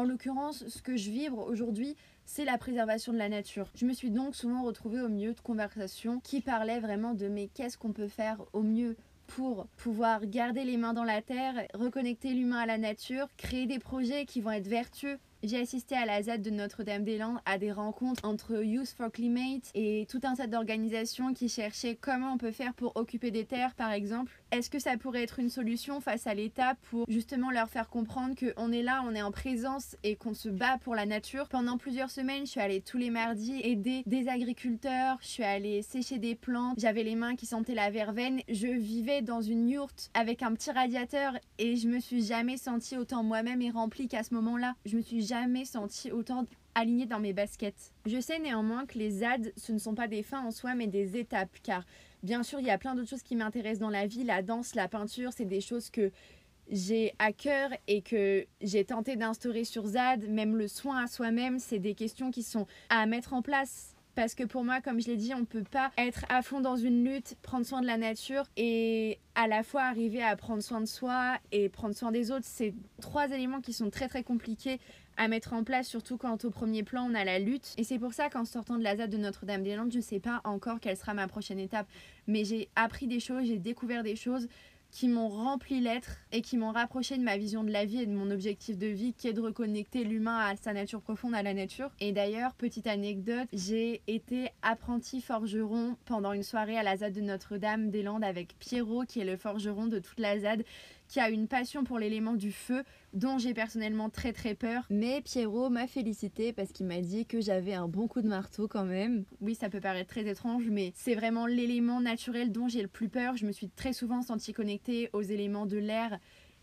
En 0.00 0.04
l'occurrence, 0.04 0.66
ce 0.66 0.80
que 0.80 0.96
je 0.96 1.10
vibre 1.10 1.46
aujourd'hui, 1.46 1.94
c'est 2.24 2.46
la 2.46 2.56
préservation 2.56 3.12
de 3.12 3.18
la 3.18 3.28
nature. 3.28 3.70
Je 3.74 3.84
me 3.84 3.92
suis 3.92 4.10
donc 4.10 4.34
souvent 4.34 4.62
retrouvée 4.62 5.02
au 5.02 5.08
milieu 5.08 5.34
de 5.34 5.40
conversations 5.40 6.20
qui 6.20 6.40
parlaient 6.40 6.80
vraiment 6.80 7.12
de 7.12 7.28
mais 7.28 7.48
qu'est-ce 7.48 7.76
qu'on 7.76 7.92
peut 7.92 8.08
faire 8.08 8.42
au 8.54 8.62
mieux 8.62 8.96
pour 9.26 9.66
pouvoir 9.76 10.24
garder 10.24 10.64
les 10.64 10.78
mains 10.78 10.94
dans 10.94 11.04
la 11.04 11.20
terre, 11.20 11.66
reconnecter 11.74 12.32
l'humain 12.32 12.60
à 12.60 12.66
la 12.66 12.78
nature, 12.78 13.28
créer 13.36 13.66
des 13.66 13.78
projets 13.78 14.24
qui 14.24 14.40
vont 14.40 14.52
être 14.52 14.68
vertueux? 14.68 15.18
J'ai 15.42 15.60
assisté 15.60 15.94
à 15.94 16.06
la 16.06 16.22
ZAD 16.22 16.40
de 16.40 16.50
Notre-Dame-des-Landes 16.50 17.40
à 17.44 17.58
des 17.58 17.72
rencontres 17.72 18.24
entre 18.24 18.64
Youth 18.64 18.94
for 18.96 19.12
Climate 19.12 19.70
et 19.74 20.06
tout 20.08 20.20
un 20.22 20.34
tas 20.34 20.46
d'organisations 20.46 21.34
qui 21.34 21.50
cherchaient 21.50 21.94
comment 21.94 22.32
on 22.32 22.38
peut 22.38 22.52
faire 22.52 22.72
pour 22.72 22.96
occuper 22.96 23.30
des 23.30 23.44
terres 23.44 23.74
par 23.74 23.92
exemple. 23.92 24.39
Est-ce 24.52 24.68
que 24.68 24.80
ça 24.80 24.96
pourrait 24.96 25.22
être 25.22 25.38
une 25.38 25.48
solution 25.48 26.00
face 26.00 26.26
à 26.26 26.34
l'État 26.34 26.74
pour 26.90 27.04
justement 27.08 27.52
leur 27.52 27.68
faire 27.68 27.88
comprendre 27.88 28.34
qu'on 28.34 28.72
est 28.72 28.82
là, 28.82 29.00
on 29.06 29.14
est 29.14 29.22
en 29.22 29.30
présence 29.30 29.96
et 30.02 30.16
qu'on 30.16 30.34
se 30.34 30.48
bat 30.48 30.76
pour 30.78 30.96
la 30.96 31.06
nature? 31.06 31.48
Pendant 31.48 31.78
plusieurs 31.78 32.10
semaines, 32.10 32.46
je 32.46 32.50
suis 32.50 32.60
allée 32.60 32.80
tous 32.80 32.98
les 32.98 33.10
mardis 33.10 33.60
aider 33.62 34.02
des 34.06 34.26
agriculteurs, 34.26 35.18
je 35.22 35.28
suis 35.28 35.44
allée 35.44 35.82
sécher 35.82 36.18
des 36.18 36.34
plantes, 36.34 36.80
j'avais 36.80 37.04
les 37.04 37.14
mains 37.14 37.36
qui 37.36 37.46
sentaient 37.46 37.76
la 37.76 37.90
verveine, 37.90 38.40
je 38.48 38.66
vivais 38.66 39.22
dans 39.22 39.40
une 39.40 39.68
yourte 39.68 40.10
avec 40.14 40.42
un 40.42 40.52
petit 40.54 40.72
radiateur 40.72 41.34
et 41.58 41.76
je 41.76 41.86
me 41.86 42.00
suis 42.00 42.24
jamais 42.24 42.56
sentie 42.56 42.96
autant 42.96 43.22
moi-même 43.22 43.62
et 43.62 43.70
remplie 43.70 44.08
qu'à 44.08 44.24
ce 44.24 44.34
moment-là. 44.34 44.74
Je 44.84 44.96
me 44.96 45.02
suis 45.02 45.22
jamais 45.22 45.64
senti 45.64 46.10
autant 46.10 46.44
alignée 46.74 47.06
dans 47.06 47.20
mes 47.20 47.32
baskets. 47.32 47.92
Je 48.06 48.20
sais 48.20 48.38
néanmoins 48.38 48.86
que 48.86 48.98
les 48.98 49.10
ZAD, 49.10 49.52
ce 49.56 49.72
ne 49.72 49.78
sont 49.78 49.94
pas 49.94 50.08
des 50.08 50.22
fins 50.22 50.44
en 50.44 50.50
soi, 50.50 50.74
mais 50.74 50.86
des 50.86 51.16
étapes, 51.16 51.56
car 51.62 51.84
bien 52.22 52.42
sûr, 52.42 52.60
il 52.60 52.66
y 52.66 52.70
a 52.70 52.78
plein 52.78 52.94
d'autres 52.94 53.08
choses 53.08 53.22
qui 53.22 53.36
m'intéressent 53.36 53.80
dans 53.80 53.90
la 53.90 54.06
vie. 54.06 54.24
La 54.24 54.42
danse, 54.42 54.74
la 54.74 54.88
peinture, 54.88 55.32
c'est 55.34 55.44
des 55.44 55.60
choses 55.60 55.90
que 55.90 56.10
j'ai 56.70 57.14
à 57.18 57.32
cœur 57.32 57.70
et 57.88 58.02
que 58.02 58.46
j'ai 58.60 58.84
tenté 58.84 59.16
d'instaurer 59.16 59.64
sur 59.64 59.86
ZAD. 59.86 60.28
Même 60.28 60.56
le 60.56 60.68
soin 60.68 61.04
à 61.04 61.06
soi-même, 61.06 61.58
c'est 61.58 61.78
des 61.78 61.94
questions 61.94 62.30
qui 62.30 62.42
sont 62.42 62.66
à 62.88 63.06
mettre 63.06 63.34
en 63.34 63.42
place. 63.42 63.94
Parce 64.14 64.34
que 64.34 64.44
pour 64.44 64.64
moi, 64.64 64.80
comme 64.80 65.00
je 65.00 65.06
l'ai 65.06 65.16
dit, 65.16 65.32
on 65.34 65.40
ne 65.40 65.44
peut 65.44 65.64
pas 65.64 65.92
être 65.96 66.24
à 66.28 66.42
fond 66.42 66.60
dans 66.60 66.76
une 66.76 67.04
lutte, 67.04 67.36
prendre 67.42 67.64
soin 67.64 67.80
de 67.80 67.86
la 67.86 67.96
nature 67.96 68.44
et 68.56 69.18
à 69.34 69.46
la 69.46 69.62
fois 69.62 69.82
arriver 69.82 70.22
à 70.22 70.34
prendre 70.36 70.62
soin 70.62 70.80
de 70.80 70.86
soi 70.86 71.38
et 71.52 71.68
prendre 71.68 71.94
soin 71.94 72.10
des 72.10 72.30
autres. 72.30 72.46
C'est 72.46 72.74
trois 73.00 73.30
éléments 73.30 73.60
qui 73.60 73.72
sont 73.72 73.88
très 73.88 74.08
très 74.08 74.24
compliqués 74.24 74.80
à 75.20 75.28
mettre 75.28 75.52
en 75.52 75.64
place, 75.64 75.86
surtout 75.86 76.16
quand 76.16 76.46
au 76.46 76.50
premier 76.50 76.82
plan 76.82 77.06
on 77.10 77.14
a 77.14 77.24
la 77.24 77.38
lutte. 77.38 77.74
Et 77.76 77.84
c'est 77.84 77.98
pour 77.98 78.14
ça 78.14 78.30
qu'en 78.30 78.46
sortant 78.46 78.78
de 78.78 78.82
la 78.82 78.96
ZAD 78.96 79.10
de 79.10 79.18
Notre-Dame-des-Landes, 79.18 79.92
je 79.92 79.98
ne 79.98 80.02
sais 80.02 80.18
pas 80.18 80.40
encore 80.44 80.80
quelle 80.80 80.96
sera 80.96 81.12
ma 81.12 81.28
prochaine 81.28 81.58
étape. 81.58 81.86
Mais 82.26 82.46
j'ai 82.46 82.70
appris 82.74 83.06
des 83.06 83.20
choses, 83.20 83.44
j'ai 83.44 83.58
découvert 83.58 84.02
des 84.02 84.16
choses 84.16 84.48
qui 84.90 85.08
m'ont 85.08 85.28
rempli 85.28 85.80
l'être 85.80 86.16
et 86.32 86.40
qui 86.40 86.56
m'ont 86.56 86.72
rapproché 86.72 87.18
de 87.18 87.22
ma 87.22 87.36
vision 87.36 87.62
de 87.64 87.70
la 87.70 87.84
vie 87.84 88.00
et 88.00 88.06
de 88.06 88.12
mon 88.12 88.30
objectif 88.30 88.78
de 88.78 88.86
vie 88.86 89.12
qui 89.12 89.28
est 89.28 89.34
de 89.34 89.42
reconnecter 89.42 90.04
l'humain 90.04 90.38
à 90.38 90.56
sa 90.56 90.72
nature 90.72 91.02
profonde, 91.02 91.34
à 91.34 91.42
la 91.42 91.52
nature. 91.52 91.90
Et 92.00 92.12
d'ailleurs, 92.12 92.54
petite 92.54 92.86
anecdote, 92.86 93.46
j'ai 93.52 94.00
été 94.06 94.48
apprenti 94.62 95.20
forgeron 95.20 95.96
pendant 96.06 96.32
une 96.32 96.42
soirée 96.42 96.78
à 96.78 96.82
la 96.82 96.96
ZAD 96.96 97.12
de 97.12 97.20
Notre-Dame-des-Landes 97.20 98.24
avec 98.24 98.58
Pierrot 98.58 99.04
qui 99.06 99.20
est 99.20 99.24
le 99.24 99.36
forgeron 99.36 99.86
de 99.86 99.98
toute 99.98 100.18
la 100.18 100.40
ZAD 100.40 100.64
qui 101.10 101.18
a 101.18 101.28
une 101.28 101.48
passion 101.48 101.82
pour 101.82 101.98
l'élément 101.98 102.34
du 102.34 102.52
feu 102.52 102.84
dont 103.14 103.36
j'ai 103.36 103.52
personnellement 103.52 104.10
très 104.10 104.32
très 104.32 104.54
peur. 104.54 104.86
Mais 104.90 105.20
Pierrot 105.22 105.68
m'a 105.68 105.88
félicité 105.88 106.52
parce 106.52 106.70
qu'il 106.70 106.86
m'a 106.86 107.00
dit 107.00 107.26
que 107.26 107.40
j'avais 107.40 107.74
un 107.74 107.88
bon 107.88 108.06
coup 108.06 108.22
de 108.22 108.28
marteau 108.28 108.68
quand 108.68 108.84
même. 108.84 109.24
Oui, 109.40 109.56
ça 109.56 109.68
peut 109.68 109.80
paraître 109.80 110.08
très 110.08 110.28
étrange, 110.28 110.68
mais 110.70 110.92
c'est 110.94 111.16
vraiment 111.16 111.46
l'élément 111.46 112.00
naturel 112.00 112.52
dont 112.52 112.68
j'ai 112.68 112.80
le 112.80 112.88
plus 112.88 113.08
peur. 113.08 113.36
Je 113.36 113.44
me 113.44 113.50
suis 113.50 113.68
très 113.68 113.92
souvent 113.92 114.22
sentie 114.22 114.52
connectée 114.52 115.10
aux 115.12 115.22
éléments 115.22 115.66
de 115.66 115.78
l'air 115.78 116.16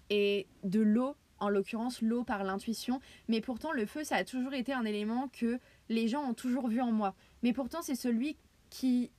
et 0.10 0.48
de 0.64 0.80
l'eau 0.80 1.18
en 1.40 1.50
l'occurrence 1.50 2.02
l'eau 2.02 2.24
par 2.24 2.46
l'intuition, 2.46 3.02
mais 3.28 3.42
pourtant 3.42 3.72
le 3.72 3.86
feu 3.86 4.04
ça 4.04 4.16
a 4.16 4.24
toujours 4.24 4.54
été 4.56 4.74
un 4.74 4.86
élément 4.86 5.28
que 5.28 5.60
les 5.88 6.08
gens 6.08 6.24
ont 6.24 6.34
toujours 6.34 6.68
vu 6.68 6.82
en 6.82 6.92
moi. 6.92 7.14
Mais 7.44 7.54
pourtant 7.54 7.84
c'est 7.84 7.96
celui 7.96 8.38
qui 8.70 9.12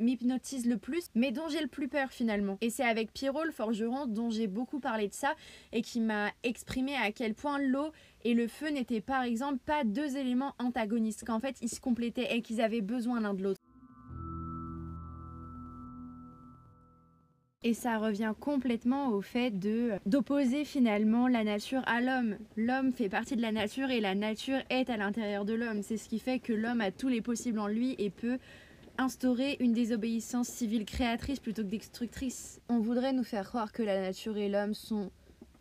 m'hypnotise 0.00 0.66
le 0.66 0.76
plus, 0.76 1.06
mais 1.14 1.32
dont 1.32 1.48
j'ai 1.48 1.60
le 1.60 1.68
plus 1.68 1.88
peur 1.88 2.10
finalement. 2.10 2.58
Et 2.60 2.70
c'est 2.70 2.84
avec 2.84 3.12
Pierrot, 3.12 3.44
le 3.44 3.52
forgeron, 3.52 4.06
dont 4.06 4.30
j'ai 4.30 4.46
beaucoup 4.46 4.80
parlé 4.80 5.08
de 5.08 5.14
ça 5.14 5.34
et 5.72 5.82
qui 5.82 6.00
m'a 6.00 6.30
exprimé 6.42 6.94
à 6.94 7.12
quel 7.12 7.34
point 7.34 7.58
l'eau 7.58 7.90
et 8.24 8.34
le 8.34 8.48
feu 8.48 8.70
n'étaient 8.70 9.00
par 9.00 9.22
exemple 9.22 9.58
pas 9.64 9.84
deux 9.84 10.16
éléments 10.16 10.54
antagonistes, 10.58 11.24
qu'en 11.24 11.40
fait 11.40 11.56
ils 11.62 11.68
se 11.68 11.80
complétaient 11.80 12.36
et 12.36 12.42
qu'ils 12.42 12.60
avaient 12.60 12.80
besoin 12.80 13.20
l'un 13.20 13.34
de 13.34 13.42
l'autre. 13.42 13.60
Et 17.62 17.74
ça 17.74 17.98
revient 17.98 18.32
complètement 18.38 19.08
au 19.08 19.20
fait 19.20 19.50
de 19.50 19.94
d'opposer 20.06 20.64
finalement 20.64 21.26
la 21.26 21.42
nature 21.42 21.82
à 21.86 22.00
l'homme. 22.00 22.36
L'homme 22.56 22.92
fait 22.92 23.08
partie 23.08 23.34
de 23.34 23.42
la 23.42 23.50
nature 23.50 23.90
et 23.90 24.00
la 24.00 24.14
nature 24.14 24.60
est 24.70 24.88
à 24.88 24.96
l'intérieur 24.96 25.44
de 25.44 25.54
l'homme. 25.54 25.82
C'est 25.82 25.96
ce 25.96 26.08
qui 26.08 26.20
fait 26.20 26.38
que 26.38 26.52
l'homme 26.52 26.80
a 26.80 26.92
tous 26.92 27.08
les 27.08 27.20
possibles 27.20 27.58
en 27.58 27.66
lui 27.66 27.96
et 27.98 28.10
peut 28.10 28.38
instaurer 28.98 29.56
une 29.60 29.72
désobéissance 29.72 30.48
civile 30.48 30.84
créatrice 30.84 31.40
plutôt 31.40 31.62
que 31.62 31.68
destructrice. 31.68 32.60
On 32.68 32.80
voudrait 32.80 33.12
nous 33.12 33.24
faire 33.24 33.46
croire 33.46 33.72
que 33.72 33.82
la 33.82 34.00
nature 34.00 34.36
et 34.36 34.48
l'homme 34.48 34.74
sont 34.74 35.10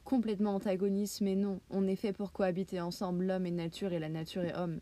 complètement 0.04 0.56
antagonistes, 0.56 1.22
mais 1.22 1.36
non, 1.36 1.60
on 1.70 1.88
est 1.88 1.96
fait 1.96 2.14
pour 2.14 2.32
cohabiter 2.32 2.80
ensemble, 2.80 3.26
l'homme 3.26 3.46
et 3.46 3.52
nature 3.52 3.94
et 3.94 4.00
la 4.00 4.10
nature 4.10 4.44
et 4.44 4.54
homme? 4.54 4.80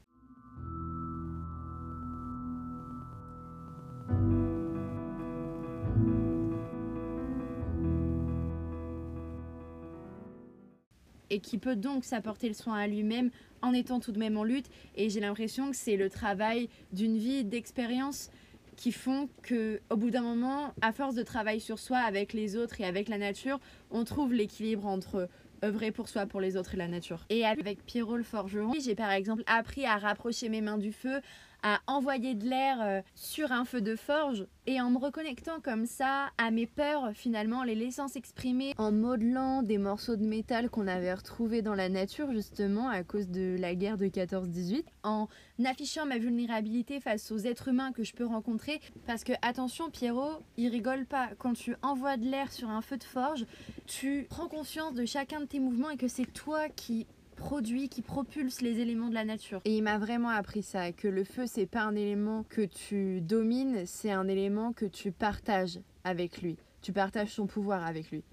et 11.34 11.40
qui 11.40 11.58
peut 11.58 11.76
donc 11.76 12.06
s'apporter 12.06 12.48
le 12.48 12.54
soin 12.54 12.78
à 12.78 12.86
lui-même 12.86 13.32
en 13.64 13.74
étant 13.74 14.00
tout 14.00 14.12
de 14.12 14.20
même 14.20 14.38
en 14.38 14.44
lutte. 14.44 14.70
Et 14.96 15.10
j'ai 15.10 15.20
l'impression 15.20 15.72
que 15.72 15.76
c'est 15.76 15.98
le 15.98 16.08
travail 16.08 16.70
d'une 16.92 17.18
vie 17.18 17.44
d'expérience 17.44 18.30
qui 18.76 18.92
font 18.92 19.30
que 19.42 19.82
au 19.90 19.98
bout 19.98 20.10
d'un 20.10 20.22
moment, 20.22 20.74
à 20.82 20.92
force 20.92 21.16
de 21.16 21.24
travail 21.24 21.60
sur 21.60 21.80
soi 21.80 21.98
avec 22.00 22.34
les 22.34 22.56
autres 22.56 22.82
et 22.82 22.86
avec 22.86 23.10
la 23.10 23.18
nature, 23.18 23.60
on 23.92 24.04
trouve 24.04 24.34
l'équilibre 24.34 24.86
entre 24.86 25.30
œuvrer 25.64 25.92
pour 25.92 26.10
soi, 26.10 26.26
pour 26.26 26.42
les 26.42 26.58
autres 26.58 26.74
et 26.74 26.78
la 26.78 26.88
nature. 26.88 27.26
Et 27.30 27.46
avec 27.46 27.86
Pierrot 27.86 28.18
le 28.18 28.24
forgeron, 28.24 28.74
j'ai 28.84 28.96
par 28.96 29.12
exemple 29.12 29.44
appris 29.46 29.86
à 29.86 29.98
rapprocher 29.98 30.50
mes 30.50 30.62
mains 30.62 30.78
du 30.78 30.92
feu, 30.92 31.22
à 31.64 31.80
envoyer 31.88 32.36
de 32.36 32.48
l'air 32.48 32.78
euh, 32.82 33.02
sur 33.16 33.52
un 33.52 33.66
feu 33.66 33.82
de 33.82 33.96
forge 33.96 34.46
et 34.68 34.80
en 34.80 34.92
me 34.92 34.98
reconnectant 34.98 35.60
comme 35.62 35.86
ça 35.86 36.30
à 36.38 36.52
mes 36.52 36.68
peurs 36.68 37.12
finalement, 37.14 37.64
les 37.64 37.76
laissant 37.76 38.08
s'exprimer 38.08 38.74
en 38.78 38.92
modelant 38.92 39.64
des 39.64 39.78
morceaux 39.78 40.16
de 40.16 40.26
métal 40.26 40.70
qu'on 40.70 40.88
avait 40.88 41.14
retrouvés 41.14 41.62
dans 41.62 41.76
la 41.76 41.90
nature 41.90 42.32
justement 42.32 42.90
à 42.90 43.04
cause 43.04 43.30
de 43.30 43.56
la 43.60 43.76
guerre 43.76 43.98
de 43.98 44.06
14-18, 44.06 44.84
en 45.04 45.28
affichant 45.66 46.06
ma 46.06 46.18
vulnérabilité 46.18 47.00
face 47.00 47.32
aux 47.32 47.40
êtres 47.40 47.70
humains 47.70 47.92
que 47.92 48.04
je 48.04 48.14
peux 48.14 48.26
rencontrer. 48.26 48.82
Parce 49.08 49.24
que 49.24 49.34
attention 49.42 49.90
Pierrot, 49.90 50.42
il 50.58 50.70
rigole 50.70 51.06
pas. 51.06 51.30
Quand 51.38 51.54
tu 51.54 51.76
envoies 51.82 52.18
de 52.18 52.26
l'air 52.26 52.52
sur 52.52 52.70
un 52.70 52.82
feu 52.82 52.98
de 52.98 53.04
forge, 53.04 53.46
tu 53.86 54.28
prends 54.30 54.48
conscience 54.48 54.94
de 54.94 55.06
chacun 55.06 55.40
de 55.40 55.46
tes 55.46 55.60
mouvements 55.60 55.90
et 55.90 55.98
que 55.98 56.08
c'est 56.08 56.32
toi 56.32 56.70
qui 56.70 57.08
produit, 57.34 57.90
qui 57.90 58.02
propulse 58.02 58.62
les 58.62 58.80
éléments 58.80 59.10
de 59.10 59.14
la 59.14 59.26
nature. 59.26 59.62
Et 59.66 59.76
il 59.76 59.84
m'a 59.84 59.98
vraiment 59.98 60.30
appris 60.30 60.64
ça, 60.64 60.92
que 60.92 61.08
le 61.08 61.24
feu, 61.24 61.46
c'est 61.48 61.66
pas 61.66 61.84
un 61.84 61.96
élément 61.96 62.44
que 62.50 62.62
tu 62.62 63.22
domines, 63.22 63.86
c'est 63.86 64.12
un 64.12 64.28
élément 64.28 64.74
que 64.74 64.86
tu 64.86 65.12
partages 65.12 65.80
avec 66.04 66.42
lui. 66.42 66.58
Tu 66.82 66.94
partages 66.94 67.30
son 67.30 67.48
pouvoir 67.48 67.86
avec 67.86 68.12
lui. 68.12 68.24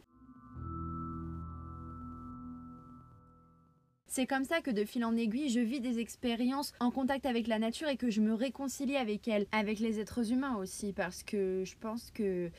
C'est 4.13 4.27
comme 4.27 4.43
ça 4.43 4.61
que 4.61 4.73
de 4.73 4.85
fil 4.85 5.05
en 5.05 5.17
aiguille, 5.17 5.51
je 5.51 5.61
vis 5.61 5.81
des 5.81 6.01
expériences 6.01 6.73
en 6.81 6.91
contact 6.91 7.27
avec 7.27 7.47
la 7.47 7.61
nature 7.61 7.89
et 7.89 7.97
que 7.97 8.11
je 8.11 8.21
me 8.21 8.35
réconcilie 8.35 8.97
avec 8.97 9.29
elle, 9.29 9.47
avec 9.53 9.79
les 9.79 10.01
êtres 10.01 10.33
humains 10.33 10.57
aussi, 10.57 10.93
parce 10.93 11.23
que 11.23 11.63
je 11.65 11.77
pense 11.79 12.11
que 12.11 12.51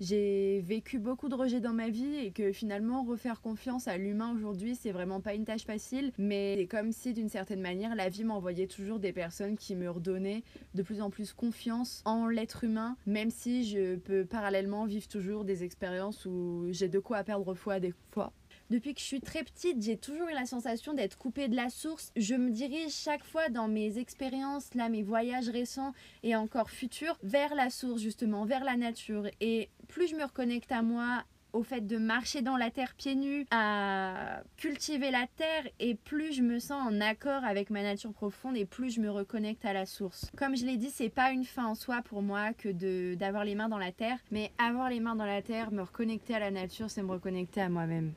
j'ai 0.00 0.60
vécu 0.60 0.98
beaucoup 0.98 1.28
de 1.28 1.34
rejets 1.34 1.60
dans 1.60 1.72
ma 1.72 1.88
vie 1.88 2.16
et 2.16 2.30
que 2.30 2.52
finalement 2.52 3.02
refaire 3.04 3.40
confiance 3.40 3.88
à 3.88 3.96
l'humain 3.96 4.34
aujourd'hui 4.34 4.76
c'est 4.76 4.92
vraiment 4.92 5.20
pas 5.20 5.34
une 5.34 5.44
tâche 5.44 5.64
facile. 5.64 6.12
Mais 6.18 6.54
c'est 6.56 6.66
comme 6.66 6.92
si 6.92 7.12
d'une 7.12 7.28
certaine 7.28 7.60
manière 7.60 7.94
la 7.94 8.08
vie 8.08 8.24
m'envoyait 8.24 8.66
toujours 8.66 8.98
des 8.98 9.12
personnes 9.12 9.56
qui 9.56 9.74
me 9.74 9.90
redonnaient 9.90 10.42
de 10.74 10.82
plus 10.82 11.00
en 11.00 11.10
plus 11.10 11.32
confiance 11.32 12.02
en 12.04 12.26
l'être 12.26 12.64
humain 12.64 12.96
même 13.06 13.30
si 13.30 13.64
je 13.64 13.96
peux 13.96 14.24
parallèlement 14.24 14.86
vivre 14.86 15.08
toujours 15.08 15.44
des 15.44 15.64
expériences 15.64 16.26
où 16.26 16.66
j'ai 16.70 16.88
de 16.88 16.98
quoi 16.98 17.24
perdre 17.24 17.54
foi 17.54 17.80
des 17.80 17.94
fois 18.10 18.32
depuis 18.70 18.94
que 18.94 19.00
je 19.00 19.06
suis 19.06 19.20
très 19.20 19.44
petite, 19.44 19.82
j'ai 19.82 19.96
toujours 19.96 20.28
eu 20.28 20.34
la 20.34 20.46
sensation 20.46 20.94
d'être 20.94 21.18
coupée 21.18 21.48
de 21.48 21.56
la 21.56 21.68
source. 21.68 22.12
Je 22.16 22.34
me 22.34 22.50
dirige 22.50 22.92
chaque 22.92 23.24
fois 23.24 23.48
dans 23.48 23.68
mes 23.68 23.98
expériences, 23.98 24.74
là, 24.74 24.88
mes 24.88 25.02
voyages 25.02 25.48
récents 25.48 25.92
et 26.22 26.34
encore 26.34 26.70
futurs, 26.70 27.18
vers 27.22 27.54
la 27.54 27.70
source, 27.70 28.00
justement, 28.00 28.44
vers 28.44 28.64
la 28.64 28.76
nature. 28.76 29.26
Et 29.40 29.68
plus 29.88 30.08
je 30.08 30.16
me 30.16 30.24
reconnecte 30.24 30.72
à 30.72 30.82
moi, 30.82 31.24
au 31.52 31.62
fait 31.62 31.86
de 31.86 31.96
marcher 31.96 32.42
dans 32.42 32.56
la 32.56 32.70
terre 32.70 32.94
pieds 32.96 33.14
nus, 33.14 33.46
à 33.50 34.42
cultiver 34.56 35.10
la 35.10 35.26
terre, 35.36 35.66
et 35.80 35.94
plus 35.94 36.32
je 36.34 36.42
me 36.42 36.58
sens 36.58 36.82
en 36.86 37.00
accord 37.00 37.44
avec 37.44 37.70
ma 37.70 37.82
nature 37.82 38.12
profonde 38.12 38.56
et 38.56 38.66
plus 38.66 38.90
je 38.90 39.00
me 39.00 39.10
reconnecte 39.10 39.64
à 39.64 39.72
la 39.72 39.86
source. 39.86 40.30
Comme 40.36 40.56
je 40.56 40.66
l'ai 40.66 40.76
dit, 40.76 40.90
c'est 40.90 41.08
pas 41.08 41.30
une 41.30 41.44
fin 41.44 41.66
en 41.66 41.74
soi 41.74 42.02
pour 42.02 42.20
moi 42.20 42.52
que 42.52 43.14
d'avoir 43.14 43.44
les 43.44 43.54
mains 43.54 43.70
dans 43.70 43.78
la 43.78 43.92
terre, 43.92 44.18
mais 44.30 44.52
avoir 44.58 44.90
les 44.90 45.00
mains 45.00 45.16
dans 45.16 45.24
la 45.24 45.40
terre, 45.40 45.72
me 45.72 45.82
reconnecter 45.82 46.34
à 46.34 46.40
la 46.40 46.50
nature, 46.50 46.90
c'est 46.90 47.02
me 47.02 47.12
reconnecter 47.12 47.62
à 47.62 47.70
moi-même. 47.70 48.12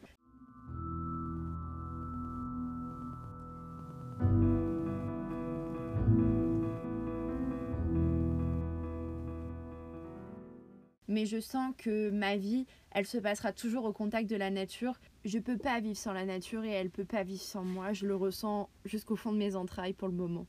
Mais 11.19 11.25
je 11.25 11.41
sens 11.41 11.73
que 11.77 12.09
ma 12.11 12.37
vie, 12.37 12.65
elle 12.91 13.05
se 13.05 13.17
passera 13.17 13.51
toujours 13.51 13.83
au 13.83 13.91
contact 13.91 14.29
de 14.29 14.37
la 14.37 14.49
nature. 14.49 14.97
Je 15.25 15.37
peux 15.37 15.57
pas 15.57 15.81
vivre 15.81 15.97
sans 15.97 16.13
la 16.13 16.23
nature 16.23 16.63
et 16.63 16.69
elle 16.69 16.89
peut 16.89 17.03
pas 17.03 17.23
vivre 17.23 17.41
sans 17.41 17.65
moi. 17.65 17.91
Je 17.91 18.07
le 18.07 18.15
ressens 18.15 18.69
jusqu'au 18.85 19.17
fond 19.17 19.33
de 19.33 19.37
mes 19.37 19.57
entrailles 19.57 19.91
pour 19.91 20.07
le 20.07 20.13
moment. 20.13 20.47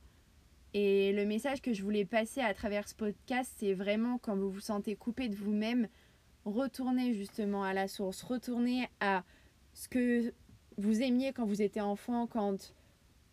Et 0.73 1.11
le 1.11 1.25
message 1.25 1.61
que 1.61 1.73
je 1.73 1.83
voulais 1.83 2.05
passer 2.05 2.39
à 2.39 2.53
travers 2.53 2.87
ce 2.87 2.95
podcast, 2.95 3.53
c'est 3.57 3.73
vraiment 3.73 4.17
quand 4.17 4.37
vous 4.37 4.49
vous 4.49 4.61
sentez 4.61 4.95
coupé 4.95 5.27
de 5.27 5.35
vous-même, 5.35 5.89
retournez 6.45 7.13
justement 7.15 7.65
à 7.65 7.73
la 7.73 7.89
source, 7.89 8.23
retournez 8.23 8.87
à 9.01 9.25
ce 9.73 9.89
que 9.89 10.33
vous 10.77 11.01
aimiez 11.01 11.33
quand 11.33 11.45
vous 11.45 11.61
étiez 11.61 11.81
enfant, 11.81 12.27
quand 12.27 12.73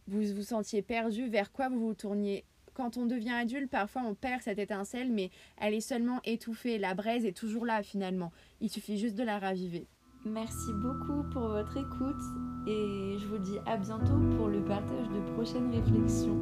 vous 0.09 0.23
vous 0.35 0.43
sentiez 0.43 0.83
perdu, 0.83 1.29
vers 1.29 1.53
quoi 1.53 1.69
vous 1.69 1.87
vous 1.87 1.95
tourniez 1.95 2.45
quand 2.79 2.97
on 2.97 3.07
devient 3.07 3.33
adulte, 3.33 3.71
parfois 3.71 4.03
on 4.07 4.15
perd 4.15 4.41
cette 4.41 4.61
étincelle, 4.61 5.11
mais 5.11 5.31
elle 5.61 5.75
est 5.75 5.81
seulement 5.81 6.21
étouffée. 6.25 6.79
La 6.79 6.95
braise 6.95 7.27
est 7.27 7.37
toujours 7.37 7.67
là 7.67 7.83
finalement. 7.83 8.33
Il 8.61 8.71
suffit 8.71 8.99
juste 8.99 9.17
de 9.17 9.25
la 9.25 9.41
raviver. 9.41 9.89
Merci 10.25 10.73
beaucoup 10.75 11.29
pour 11.33 11.49
votre 11.49 11.77
écoute 11.77 12.23
et 12.69 13.17
je 13.19 13.27
vous 13.27 13.39
dis 13.39 13.59
à 13.67 13.77
bientôt 13.77 14.21
pour 14.37 14.47
le 14.49 14.65
partage 14.65 15.09
de 15.09 15.33
prochaines 15.35 15.73
réflexions. 15.75 16.41